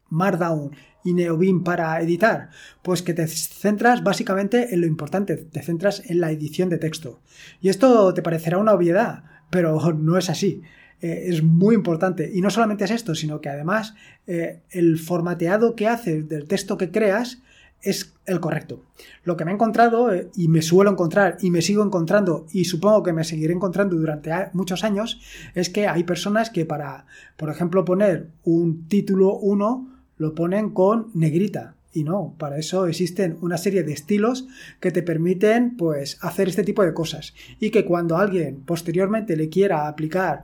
Markdown 0.10 0.72
y 1.04 1.14
NeoBeam 1.14 1.64
para 1.64 2.00
editar? 2.00 2.50
Pues 2.84 3.02
que 3.02 3.14
te 3.14 3.28
centras 3.28 4.04
básicamente 4.04 4.74
en 4.74 4.82
lo 4.82 4.88
importante, 4.88 5.36
te 5.36 5.64
centras 5.64 6.04
en 6.06 6.20
la 6.20 6.32
edición 6.32 6.70
de 6.70 6.78
texto. 6.78 7.22
Y 7.60 7.70
esto 7.70 8.14
te 8.14 8.22
parecerá 8.22 8.60
una 8.60 8.74
obviedad, 8.74 9.24
pero 9.50 9.94
no 9.94 10.18
es 10.18 10.30
así. 10.30 10.62
Eh, 11.02 11.25
es 11.28 11.44
muy 11.44 11.75
importante. 11.75 12.30
Y 12.34 12.42
no 12.42 12.50
solamente 12.50 12.86
es 12.86 12.92
esto, 12.92 13.16
sino 13.16 13.42
que 13.42 13.50
además 13.50 13.96
eh, 14.28 14.62
el 14.72 14.98
formateado 14.98 15.75
que 15.75 15.88
haces 15.88 16.28
del 16.28 16.48
texto 16.48 16.78
que 16.78 16.92
creas 16.92 17.40
es 17.82 18.14
el 18.25 18.40
correcto. 18.40 18.82
Lo 19.24 19.38
que 19.38 19.46
me 19.46 19.52
he 19.52 19.54
encontrado 19.54 20.14
eh, 20.14 20.30
y 20.36 20.48
me 20.48 20.62
suelo 20.62 20.92
encontrar 20.92 21.38
y 21.42 21.52
me 21.52 21.62
sigo 21.62 21.84
encontrando 21.84 22.48
y 22.52 22.66
supongo 22.66 23.04
que 23.04 23.14
me 23.14 23.24
seguiré 23.24 23.54
encontrando 23.54 23.96
durante 23.96 24.32
muchos 24.54 24.84
años 24.84 25.22
es 25.54 25.70
que 25.70 25.88
hay 25.88 26.04
personas 26.04 26.50
que 26.50 26.66
para, 26.66 27.06
por 27.38 27.50
ejemplo, 27.50 27.86
poner 27.86 28.30
un 28.44 28.88
título 28.88 29.36
1 29.36 29.88
lo 30.18 30.34
ponen 30.34 30.72
con 30.72 31.12
negrita. 31.14 31.75
Y 31.94 32.04
no, 32.04 32.36
para 32.38 32.58
eso 32.58 32.88
existen 32.88 33.38
una 33.42 33.58
serie 33.58 33.84
de 33.84 33.94
estilos 33.94 34.48
que 34.82 34.92
te 34.92 35.02
permiten 35.02 35.78
pues 35.78 36.18
hacer 36.22 36.50
este 36.50 36.64
tipo 36.64 36.84
de 36.84 36.94
cosas. 36.94 37.34
Y 37.60 37.70
que 37.70 37.86
cuando 37.86 38.18
alguien 38.18 38.64
posteriormente 38.66 39.38
le 39.38 39.48
quiera 39.48 39.88
aplicar 39.88 40.44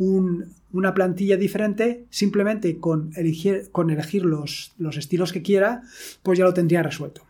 una 0.00 0.94
plantilla 0.94 1.36
diferente, 1.36 2.06
simplemente 2.10 2.78
con 2.78 3.12
elegir, 3.16 3.68
con 3.70 3.90
elegir 3.90 4.24
los, 4.24 4.72
los 4.78 4.96
estilos 4.96 5.32
que 5.32 5.42
quiera, 5.42 5.82
pues 6.22 6.38
ya 6.38 6.44
lo 6.44 6.54
tendría 6.54 6.82
resuelto. 6.82 7.22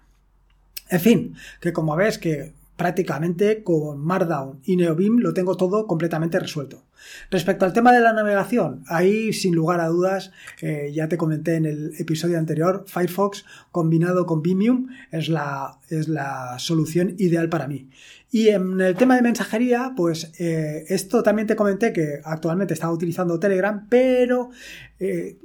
En 0.89 1.01
fin, 1.01 1.35
que 1.61 1.73
como 1.73 1.97
ves 1.97 2.19
que 2.19 2.53
prácticamente 2.81 3.63
con 3.63 4.01
Markdown 4.01 4.61
y 4.65 4.77
NeoBeam 4.77 5.19
lo 5.19 5.35
tengo 5.35 5.55
todo 5.55 5.87
completamente 5.87 6.41
resuelto. 6.41 6.85
Respecto 7.31 7.67
al 7.67 7.75
tema 7.75 7.93
de 7.93 8.01
la 8.01 8.15
navegación, 8.15 8.85
ahí 8.87 9.35
sin 9.35 9.55
lugar 9.55 9.81
a 9.81 9.89
dudas, 9.89 10.33
eh, 10.63 10.91
ya 10.95 11.07
te 11.07 11.19
comenté 11.19 11.57
en 11.57 11.67
el 11.67 11.93
episodio 11.99 12.39
anterior, 12.39 12.85
Firefox 12.87 13.45
combinado 13.71 14.25
con 14.25 14.41
Vimium 14.41 14.89
es 15.11 15.29
la, 15.29 15.79
es 15.91 16.09
la 16.09 16.59
solución 16.59 17.17
ideal 17.19 17.51
para 17.51 17.69
mí. 17.69 17.91
Y 18.31 18.49
en 18.49 18.81
el 18.81 18.97
tema 18.97 19.17
de 19.17 19.23
mensajería, 19.23 19.93
pues 19.97 20.33
eh, 20.39 20.85
esto 20.89 21.23
también 21.23 21.49
te 21.49 21.57
comenté 21.57 21.93
que 21.93 22.21
actualmente 22.25 22.75
estaba 22.75 22.93
utilizando 22.93 23.39
Telegram, 23.39 23.87
pero... 23.89 24.51
Eh, 24.99 25.37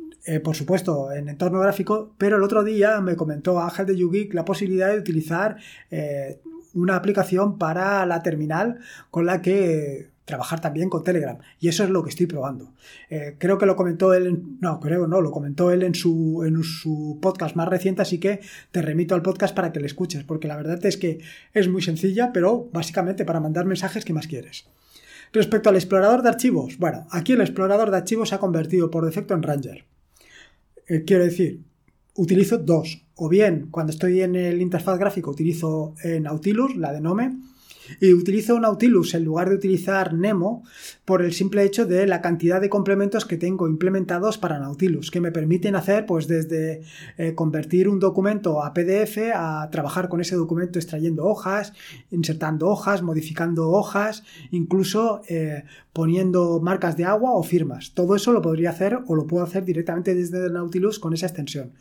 por 0.44 0.56
supuesto, 0.56 1.12
en 1.12 1.30
entorno 1.30 1.60
gráfico, 1.60 2.16
pero 2.18 2.38
el 2.38 2.42
otro 2.42 2.64
día 2.64 3.00
me 3.00 3.16
comentó 3.16 3.60
Ángel 3.60 3.86
de 3.86 3.96
YouGeek 3.96 4.34
la 4.34 4.44
posibilidad 4.44 4.90
de 4.90 4.98
utilizar 4.98 5.58
una 6.74 6.96
aplicación 6.96 7.60
para 7.60 8.04
la 8.08 8.24
terminal 8.24 8.80
con 9.12 9.28
la 9.28 9.44
que 9.44 10.10
trabajar 10.26 10.60
también 10.60 10.90
con 10.90 11.04
Telegram. 11.04 11.38
Y 11.60 11.70
eso 11.70 11.84
es 11.84 11.90
lo 11.90 12.04
que 12.04 12.10
estoy 12.10 12.26
probando. 12.26 12.74
Eh, 13.10 13.36
creo 13.38 13.58
que 13.58 13.68
lo 13.68 13.76
comentó 13.76 14.14
él, 14.14 14.58
no, 14.60 14.80
creo 14.80 15.08
no, 15.08 15.22
lo 15.22 15.32
comentó 15.32 15.72
él 15.72 15.84
en 15.84 15.96
su, 15.96 16.44
en 16.46 16.62
su 16.64 17.20
podcast 17.22 17.56
más 17.56 17.70
reciente, 17.70 18.02
así 18.02 18.20
que 18.20 18.42
te 18.72 18.82
remito 18.82 19.16
al 19.16 19.22
podcast 19.22 19.56
para 19.56 19.72
que 19.72 19.80
le 19.80 19.86
escuches, 19.86 20.24
porque 20.24 20.48
la 20.48 20.58
verdad 20.58 20.84
es 20.86 20.98
que 20.98 21.20
es 21.54 21.70
muy 21.70 21.82
sencilla, 21.82 22.34
pero 22.34 22.68
básicamente 22.74 23.24
para 23.24 23.40
mandar 23.40 23.66
mensajes 23.66 24.04
que 24.04 24.14
más 24.14 24.28
quieres. 24.28 24.66
Respecto 25.32 25.70
al 25.70 25.76
explorador 25.76 26.24
de 26.24 26.30
archivos, 26.30 26.78
bueno, 26.78 27.08
aquí 27.12 27.34
el 27.34 27.42
explorador 27.42 27.92
de 27.92 27.98
archivos 27.98 28.30
se 28.30 28.36
ha 28.36 28.40
convertido 28.40 28.90
por 28.90 29.06
defecto 29.06 29.34
en 29.34 29.44
Ranger. 29.44 29.86
Eh, 30.88 31.04
quiero 31.06 31.24
decir, 31.24 31.62
utilizo 32.16 32.58
dos. 32.58 33.04
O 33.16 33.30
bien, 33.30 33.68
cuando 33.70 33.92
estoy 33.92 34.22
en 34.22 34.36
el 34.36 34.62
interfaz 34.62 34.98
gráfico, 34.98 35.32
utilizo 35.32 35.94
Nautilus, 36.22 36.76
la 36.76 36.92
de 36.92 37.00
Nome, 37.00 37.38
y 38.00 38.14
utilizo 38.14 38.60
Nautilus 38.60 39.14
en 39.14 39.24
lugar 39.24 39.50
de 39.50 39.56
utilizar 39.56 40.14
Nemo 40.14 40.64
por 41.06 41.22
el 41.22 41.34
simple 41.34 41.64
hecho 41.64 41.86
de 41.86 42.08
la 42.08 42.22
cantidad 42.22 42.62
de 42.62 42.70
complementos 42.70 43.26
que 43.26 43.38
tengo 43.38 43.68
implementados 43.68 44.38
para 44.38 44.60
Nautilus, 44.60 45.12
que 45.12 45.22
me 45.22 45.32
permiten 45.32 45.76
hacer 45.76 46.06
pues 46.06 46.28
desde 46.28 46.82
eh, 47.18 47.36
convertir 47.36 47.90
un 47.90 48.00
documento 48.00 48.64
a 48.64 48.74
PDF 48.74 49.18
a 49.34 49.70
trabajar 49.72 50.10
con 50.10 50.22
ese 50.22 50.36
documento 50.36 50.80
extrayendo 50.80 51.26
hojas, 51.26 51.74
insertando 52.12 52.68
hojas, 52.68 53.02
modificando 53.02 53.70
hojas, 53.70 54.24
incluso 54.52 55.22
eh, 55.28 55.64
poniendo 55.94 56.60
marcas 56.60 56.98
de 56.98 57.06
agua 57.06 57.34
o 57.34 57.44
firmas. 57.44 57.94
Todo 57.94 58.16
eso 58.16 58.32
lo 58.32 58.42
podría 58.42 58.72
hacer 58.72 59.00
o 59.08 59.16
lo 59.16 59.28
puedo 59.28 59.44
hacer 59.44 59.66
directamente 59.66 60.16
desde 60.16 60.50
Nautilus 60.50 61.00
con 61.00 61.14
esa 61.14 61.28
extensión. 61.28 61.74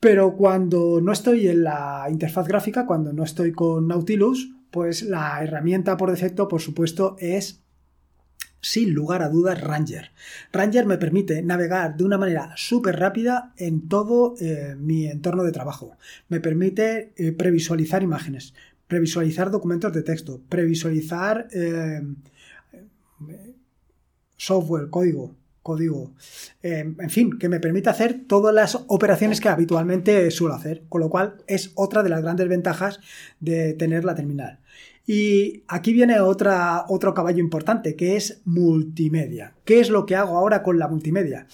Pero 0.00 0.36
cuando 0.36 1.00
no 1.00 1.12
estoy 1.12 1.48
en 1.48 1.64
la 1.64 2.06
interfaz 2.10 2.46
gráfica, 2.46 2.86
cuando 2.86 3.12
no 3.12 3.24
estoy 3.24 3.52
con 3.52 3.88
Nautilus, 3.88 4.55
pues 4.76 5.04
la 5.04 5.42
herramienta 5.42 5.96
por 5.96 6.10
defecto, 6.10 6.48
por 6.48 6.60
supuesto, 6.60 7.16
es 7.18 7.62
sin 8.60 8.92
lugar 8.92 9.22
a 9.22 9.30
dudas 9.30 9.58
Ranger. 9.58 10.10
Ranger 10.52 10.84
me 10.84 10.98
permite 10.98 11.40
navegar 11.40 11.96
de 11.96 12.04
una 12.04 12.18
manera 12.18 12.52
súper 12.56 12.98
rápida 12.98 13.54
en 13.56 13.88
todo 13.88 14.34
eh, 14.38 14.76
mi 14.78 15.06
entorno 15.06 15.44
de 15.44 15.52
trabajo. 15.52 15.96
Me 16.28 16.40
permite 16.40 17.14
eh, 17.16 17.32
previsualizar 17.32 18.02
imágenes, 18.02 18.52
previsualizar 18.86 19.50
documentos 19.50 19.94
de 19.94 20.02
texto, 20.02 20.42
previsualizar 20.46 21.48
eh, 21.52 22.02
software, 24.36 24.90
código, 24.90 25.34
código, 25.66 26.12
en 26.62 27.10
fin, 27.10 27.38
que 27.38 27.48
me 27.48 27.58
permite 27.58 27.90
hacer 27.90 28.22
todas 28.28 28.54
las 28.54 28.78
operaciones 28.86 29.40
que 29.40 29.48
habitualmente 29.48 30.30
suelo 30.30 30.54
hacer, 30.54 30.84
con 30.88 31.00
lo 31.00 31.10
cual 31.10 31.42
es 31.48 31.72
otra 31.74 32.04
de 32.04 32.08
las 32.08 32.22
grandes 32.22 32.48
ventajas 32.48 33.00
de 33.40 33.74
tener 33.74 34.04
la 34.04 34.14
terminal. 34.14 34.60
Y 35.06 35.62
aquí 35.68 35.92
viene 35.92 36.18
otra, 36.18 36.84
otro 36.88 37.14
caballo 37.14 37.38
importante, 37.38 37.94
que 37.94 38.16
es 38.16 38.42
multimedia. 38.44 39.54
¿Qué 39.64 39.78
es 39.78 39.88
lo 39.88 40.04
que 40.04 40.16
hago 40.16 40.36
ahora 40.36 40.64
con 40.64 40.80
la 40.80 40.88
multimedia? 40.88 41.46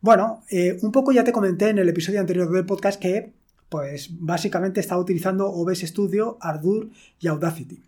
Bueno, 0.00 0.42
eh, 0.50 0.76
un 0.82 0.90
poco 0.90 1.12
ya 1.12 1.22
te 1.22 1.30
comenté 1.30 1.68
en 1.68 1.78
el 1.78 1.88
episodio 1.88 2.18
anterior 2.18 2.50
del 2.50 2.66
podcast 2.66 3.00
que, 3.00 3.32
pues, 3.68 4.08
básicamente 4.18 4.80
estaba 4.80 5.00
utilizando 5.00 5.46
OBS 5.46 5.86
Studio, 5.86 6.36
Ardour 6.40 6.88
y 7.20 7.28
Audacity. 7.28 7.80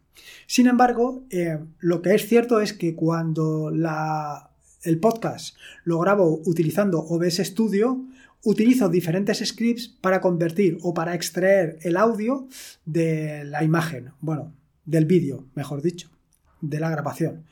Sin 0.47 0.68
embargo, 0.68 1.25
eh, 1.30 1.58
lo 1.80 2.00
que 2.00 2.14
es 2.14 2.28
cierto 2.28 2.61
es 2.61 2.73
que 2.73 2.94
cuando 2.94 3.70
la, 3.70 4.48
el 4.82 5.00
podcast 5.00 5.56
lo 5.85 5.99
grabo 5.99 6.40
utilizando 6.44 7.00
OBS 7.00 7.38
Studio, 7.38 8.04
utilizo 8.44 8.88
diferentes 8.88 9.38
scripts 9.47 9.88
para 9.88 10.20
convertir 10.20 10.78
o 10.82 10.94
para 10.94 11.14
extraer 11.14 11.78
el 11.82 11.97
audio 11.97 12.47
de 12.85 13.44
la 13.44 13.64
imagen. 13.64 14.12
Bueno, 14.20 14.52
del 14.85 15.04
vídeo, 15.04 15.47
mejor 15.54 15.82
dicho, 15.82 16.11
de 16.61 16.80
la 16.80 16.90
grabación. 16.90 17.44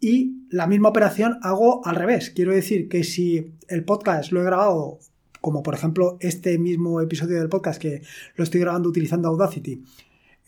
Y 0.00 0.46
la 0.50 0.66
misma 0.66 0.90
operación 0.90 1.38
hago 1.42 1.86
al 1.86 1.96
revés. 1.96 2.30
Quiero 2.30 2.52
decir 2.52 2.88
que 2.88 3.04
si 3.04 3.54
el 3.68 3.84
podcast 3.84 4.32
lo 4.32 4.42
he 4.42 4.44
grabado, 4.44 4.98
como 5.40 5.62
por 5.62 5.74
ejemplo 5.74 6.18
este 6.20 6.58
mismo 6.58 7.00
episodio 7.00 7.38
del 7.38 7.48
podcast 7.48 7.80
que 7.80 8.02
lo 8.36 8.44
estoy 8.44 8.60
grabando 8.60 8.88
utilizando 8.88 9.28
Audacity, 9.28 9.82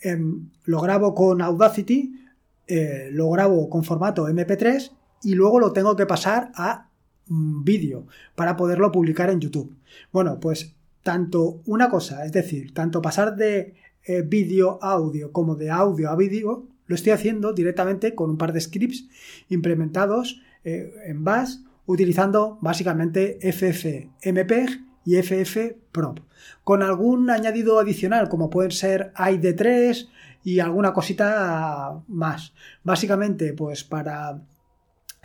em, 0.03 0.51
lo 0.65 0.81
grabo 0.81 1.15
con 1.15 1.41
Audacity, 1.41 2.21
eh, 2.67 3.09
lo 3.13 3.31
grabo 3.31 3.71
con 3.71 3.85
formato 3.85 4.29
MP3 4.29 4.91
y 5.27 5.35
luego 5.35 5.59
lo 5.59 5.73
tengo 5.73 5.97
que 5.97 6.07
pasar 6.07 6.53
a 6.55 6.89
vídeo 7.27 8.07
para 8.37 8.57
poderlo 8.57 8.93
publicar 8.93 9.29
en 9.29 9.41
YouTube. 9.41 9.75
Bueno, 10.13 10.39
pues 10.39 10.77
tanto 11.03 11.63
una 11.67 11.91
cosa, 11.91 12.25
es 12.25 12.31
decir, 12.31 12.73
tanto 12.73 13.03
pasar 13.03 13.35
de 13.35 13.75
eh, 14.05 14.23
vídeo 14.23 14.79
audio 14.81 15.33
como 15.33 15.57
de 15.57 15.69
audio 15.69 16.11
a 16.11 16.17
vídeo, 16.17 16.69
lo 16.87 16.95
estoy 16.95 17.11
haciendo 17.11 17.53
directamente 17.53 18.15
con 18.15 18.31
un 18.31 18.39
par 18.39 18.53
de 18.53 18.61
scripts 18.61 19.09
implementados 19.49 20.41
eh, 20.63 20.95
en 21.07 21.25
Bash 21.25 21.57
utilizando 21.87 22.59
básicamente 22.61 23.41
FFmpeg 23.53 24.81
y 25.05 25.21
FFprop, 25.21 26.21
con 26.63 26.85
algún 26.85 27.31
añadido 27.31 27.81
adicional 27.81 28.29
como 28.29 28.49
pueden 28.49 28.71
ser 28.71 29.13
ID3 29.15 30.09
y 30.45 30.61
alguna 30.61 30.93
cosita 30.93 32.01
más. 32.07 32.55
Básicamente, 32.85 33.55
pues 33.55 33.83
para 33.83 34.41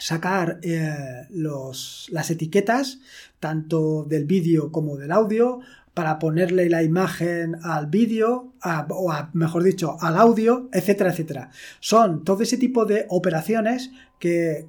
sacar 0.02 0.60
eh, 0.64 1.28
los, 1.30 2.08
las 2.12 2.32
etiquetas 2.32 3.00
tanto 3.40 4.04
del 4.04 4.26
vídeo 4.26 4.72
como 4.72 4.98
del 4.98 5.12
audio, 5.12 5.60
para 5.94 6.20
ponerle 6.20 6.70
la 6.70 6.84
imagen 6.84 7.58
al 7.64 7.88
vídeo, 7.88 8.54
o 8.90 9.14
mejor 9.34 9.64
dicho, 9.64 9.98
al 10.00 10.18
audio, 10.18 10.70
etcétera, 10.72 11.12
etcétera. 11.12 11.52
Son 11.80 12.24
todo 12.24 12.44
ese 12.44 12.58
tipo 12.58 12.86
de 12.86 13.06
operaciones 13.10 13.92
que 14.18 14.68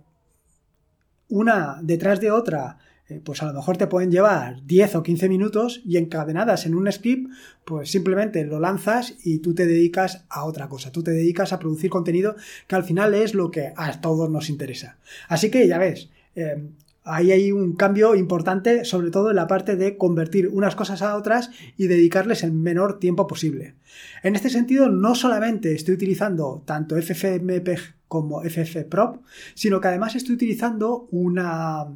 una 1.29 1.79
detrás 1.81 2.21
de 2.21 2.33
otra, 2.33 2.79
pues 3.21 3.43
a 3.43 3.47
lo 3.47 3.53
mejor 3.53 3.77
te 3.77 3.87
pueden 3.87 4.11
llevar 4.11 4.65
10 4.65 4.97
o 4.97 5.03
15 5.03 5.29
minutos 5.29 5.83
y 5.85 5.97
encadenadas 5.97 6.67
en 6.67 6.75
un 6.75 6.91
script, 6.91 7.31
pues 7.65 7.91
simplemente 7.91 8.45
lo 8.45 8.61
lanzas 8.61 9.15
y 9.25 9.39
tú 9.39 9.55
te 9.55 9.67
dedicas 9.67 10.25
a 10.29 10.45
otra 10.45 10.69
cosa. 10.69 10.93
Tú 10.93 11.03
te 11.03 11.11
dedicas 11.11 11.53
a 11.53 11.59
producir 11.59 11.91
contenido 11.91 12.37
que 12.67 12.77
al 12.77 12.85
final 12.85 13.15
es 13.15 13.35
lo 13.35 13.51
que 13.51 13.73
a 13.77 14.01
todos 14.01 14.31
nos 14.31 14.49
interesa. 14.49 14.99
Así 15.29 15.51
que 15.51 15.67
ya 15.67 15.79
ves, 15.79 16.11
eh, 16.35 16.69
Ahí 17.05 17.33
hay 17.33 17.51
un 17.51 17.75
cambio 17.75 18.15
importante, 18.15 18.85
sobre 18.85 19.11
todo 19.11 19.31
en 19.31 19.37
la 19.37 19.49
parte 19.49 19.75
de 19.75 19.97
convertir 19.97 20.49
unas 20.49 20.77
cosas 20.77 21.03
a 21.03 21.17
otras 21.17 21.51
y 21.77 21.89
dedicarles 21.89 22.45
el 22.45 22.53
menor 22.53 23.01
tiempo 23.01 23.27
posible. 23.27 23.75
En 24.23 24.37
este 24.37 24.51
sentido, 24.51 24.89
no 24.89 25.17
solamente 25.17 25.75
estoy 25.75 25.95
utilizando 25.95 26.63
tanto 26.65 26.95
FFmpeg 26.97 27.81
como 28.07 28.43
FFprop, 28.43 29.17
sino 29.55 29.81
que 29.81 29.89
además 29.89 30.15
estoy 30.15 30.37
utilizando 30.37 31.09
una 31.11 31.89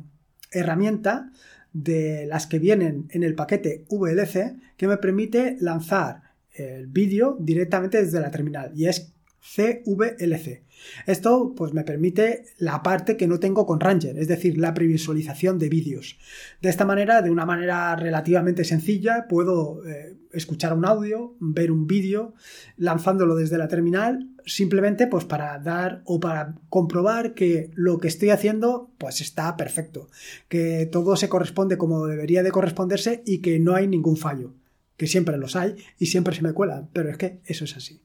herramienta 0.51 1.31
de 1.73 2.27
las 2.27 2.47
que 2.47 2.59
vienen 2.59 3.09
en 3.11 3.23
el 3.23 3.35
paquete 3.35 3.85
VLC 3.91 4.57
que 4.77 4.89
me 4.89 4.97
permite 4.97 5.57
lanzar 5.61 6.23
el 6.53 6.87
vídeo 6.87 7.37
directamente 7.39 8.03
desde 8.03 8.21
la 8.21 8.31
terminal 8.31 8.73
y 8.75 8.87
es 8.87 9.13
CVLC. 9.55 10.65
Esto 11.07 11.55
pues 11.57 11.73
me 11.73 11.85
permite 11.85 12.45
la 12.59 12.83
parte 12.83 13.17
que 13.17 13.27
no 13.27 13.39
tengo 13.39 13.67
con 13.67 13.81
Ranger, 13.81 14.19
es 14.19 14.29
decir, 14.29 14.59
la 14.59 14.75
previsualización 14.75 15.59
de 15.59 15.69
vídeos. 15.69 16.19
De 16.61 16.69
esta 16.69 16.85
manera, 16.85 17.23
de 17.23 17.31
una 17.31 17.47
manera 17.47 17.95
relativamente 17.97 18.65
sencilla, 18.65 19.27
puedo 19.29 19.87
eh, 19.87 20.17
escuchar 20.33 20.75
un 20.75 20.85
audio, 20.85 21.37
ver 21.41 21.71
un 21.71 21.87
vídeo, 21.87 22.35
lanzándolo 22.77 23.37
desde 23.37 23.59
la 23.59 23.69
terminal, 23.69 24.29
simplemente 24.47 25.09
pues 25.09 25.25
para 25.25 25.59
dar 25.59 26.03
o 26.05 26.21
para 26.21 26.55
comprobar 26.69 27.35
que 27.35 27.71
lo 27.75 27.99
que 27.99 28.09
estoy 28.09 28.31
haciendo 28.31 28.91
pues 28.97 29.21
está 29.21 29.57
perfecto, 29.57 30.09
que 30.49 30.87
todo 30.87 31.17
se 31.17 31.29
corresponde 31.29 31.77
como 31.77 32.07
debería 32.07 32.43
de 32.43 32.53
corresponderse 32.53 33.23
y 33.27 33.39
que 33.39 33.59
no 33.59 33.75
hay 33.75 33.89
ningún 33.89 34.17
fallo, 34.17 34.55
que 34.97 35.09
siempre 35.09 35.37
los 35.37 35.57
hay 35.57 35.77
y 35.99 36.07
siempre 36.07 36.35
se 36.35 36.43
me 36.43 36.53
cuelan, 36.53 36.89
pero 36.93 37.11
es 37.11 37.19
que 37.19 37.41
eso 37.45 37.65
es 37.65 37.77
así. 37.77 38.01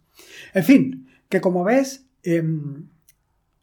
En 0.54 0.64
fin, 0.64 1.08
que 1.30 1.40
como 1.40 1.64
ves, 1.64 2.06
em, 2.24 2.88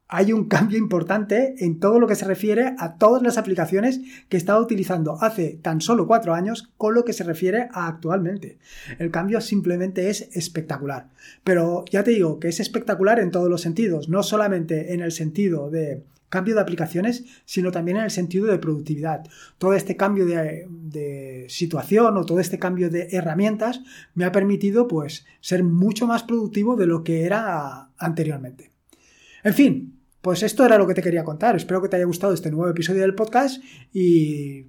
hay 0.09 0.33
un 0.33 0.49
cambio 0.49 0.79
importante 0.79 1.55
en 1.59 1.79
todo 1.79 2.01
lo 2.01 2.07
que 2.07 2.15
se 2.15 2.25
refiere 2.25 2.75
a 2.79 2.97
todas 2.97 3.23
las 3.23 3.37
aplicaciones 3.37 4.01
que 4.31 4.39
estaba 4.39 4.61
utilizando 4.61 5.19
hace 5.21 5.59
tan 5.63 5.83
solo 5.83 6.07
cuatro 6.07 6.35
años 6.35 6.71
con 6.79 6.95
lo 6.95 7.05
que 7.05 7.13
se 7.13 7.25
refiere 7.25 7.69
a 7.73 7.87
actualmente. 7.87 8.59
El 8.99 9.11
cambio 9.11 9.41
simplemente 9.43 10.09
es 10.09 10.31
espectacular. 10.33 11.11
Pero 11.45 11.85
ya 11.91 12.03
te 12.05 12.13
digo 12.13 12.41
que 12.41 12.49
es 12.49 12.59
espectacular 12.59 13.21
en 13.21 13.31
todos 13.31 13.51
los 13.51 13.61
sentidos, 13.61 14.09
no 14.09 14.23
solamente 14.23 14.95
en 14.95 15.01
el 15.01 15.13
sentido 15.13 15.71
de 15.71 16.03
cambio 16.31 16.55
de 16.55 16.61
aplicaciones, 16.61 17.25
sino 17.45 17.71
también 17.71 17.99
en 17.99 18.05
el 18.05 18.11
sentido 18.11 18.47
de 18.47 18.59
productividad. 18.59 19.25
Todo 19.59 19.75
este 19.75 19.97
cambio 19.97 20.27
de, 20.27 21.47
situación 21.49 22.17
o 22.17 22.25
todo 22.25 22.41
este 22.41 22.59
cambio 22.59 22.91
de 22.91 23.09
herramientas 23.13 23.81
me 24.15 24.25
ha 24.25 24.33
permitido 24.33 24.89
pues 24.89 25.27
ser 25.41 25.65
mucho 25.65 26.07
más 26.07 26.23
productivo 26.23 26.77
de 26.77 26.87
lo 26.87 27.05
que 27.05 27.25
era 27.25 27.91
anteriormente. 27.97 28.71
En 29.45 29.55
fin, 29.55 29.98
pues 30.21 30.43
esto 30.43 30.65
era 30.65 30.79
lo 30.79 30.87
que 30.87 30.95
te 30.95 31.03
quería 31.03 31.25
contar. 31.25 31.57
Espero 31.57 31.83
que 31.83 31.89
te 31.89 31.97
haya 31.97 32.05
gustado 32.05 32.33
este 32.33 32.51
nuevo 32.51 32.69
episodio 32.69 33.03
del 33.03 33.15
podcast 33.15 33.63
y 33.93 34.67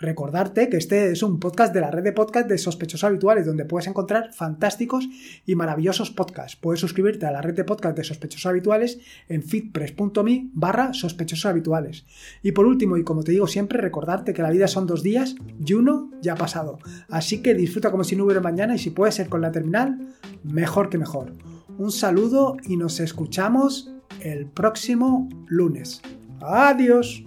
Recordarte 0.00 0.70
que 0.70 0.78
este 0.78 1.10
es 1.10 1.22
un 1.22 1.38
podcast 1.38 1.74
de 1.74 1.82
la 1.82 1.90
red 1.90 2.02
de 2.02 2.14
podcast 2.14 2.48
de 2.48 2.56
sospechosos 2.56 3.04
habituales, 3.04 3.44
donde 3.44 3.66
puedes 3.66 3.86
encontrar 3.86 4.32
fantásticos 4.32 5.06
y 5.44 5.54
maravillosos 5.56 6.10
podcasts. 6.10 6.56
Puedes 6.56 6.80
suscribirte 6.80 7.26
a 7.26 7.30
la 7.30 7.42
red 7.42 7.54
de 7.54 7.64
podcast 7.64 7.98
de 7.98 8.04
sospechosos 8.04 8.46
habituales 8.46 8.98
en 9.28 9.42
fitpress.me 9.42 10.48
barra 10.54 10.94
sospechosos 10.94 11.44
habituales. 11.44 12.06
Y 12.42 12.52
por 12.52 12.64
último, 12.64 12.96
y 12.96 13.04
como 13.04 13.24
te 13.24 13.32
digo 13.32 13.46
siempre, 13.46 13.78
recordarte 13.78 14.32
que 14.32 14.40
la 14.40 14.48
vida 14.48 14.68
son 14.68 14.86
dos 14.86 15.02
días 15.02 15.34
y 15.62 15.74
uno 15.74 16.10
ya 16.22 16.32
ha 16.32 16.36
pasado. 16.36 16.78
Así 17.10 17.42
que 17.42 17.54
disfruta 17.54 17.90
como 17.90 18.02
si 18.02 18.16
no 18.16 18.24
hubiera 18.24 18.40
mañana 18.40 18.76
y 18.76 18.78
si 18.78 18.88
puede 18.88 19.12
ser 19.12 19.28
con 19.28 19.42
la 19.42 19.52
terminal, 19.52 20.14
mejor 20.44 20.88
que 20.88 20.96
mejor. 20.96 21.34
Un 21.76 21.92
saludo 21.92 22.56
y 22.66 22.78
nos 22.78 23.00
escuchamos 23.00 23.92
el 24.20 24.46
próximo 24.46 25.28
lunes. 25.46 26.02
Adiós. 26.40 27.24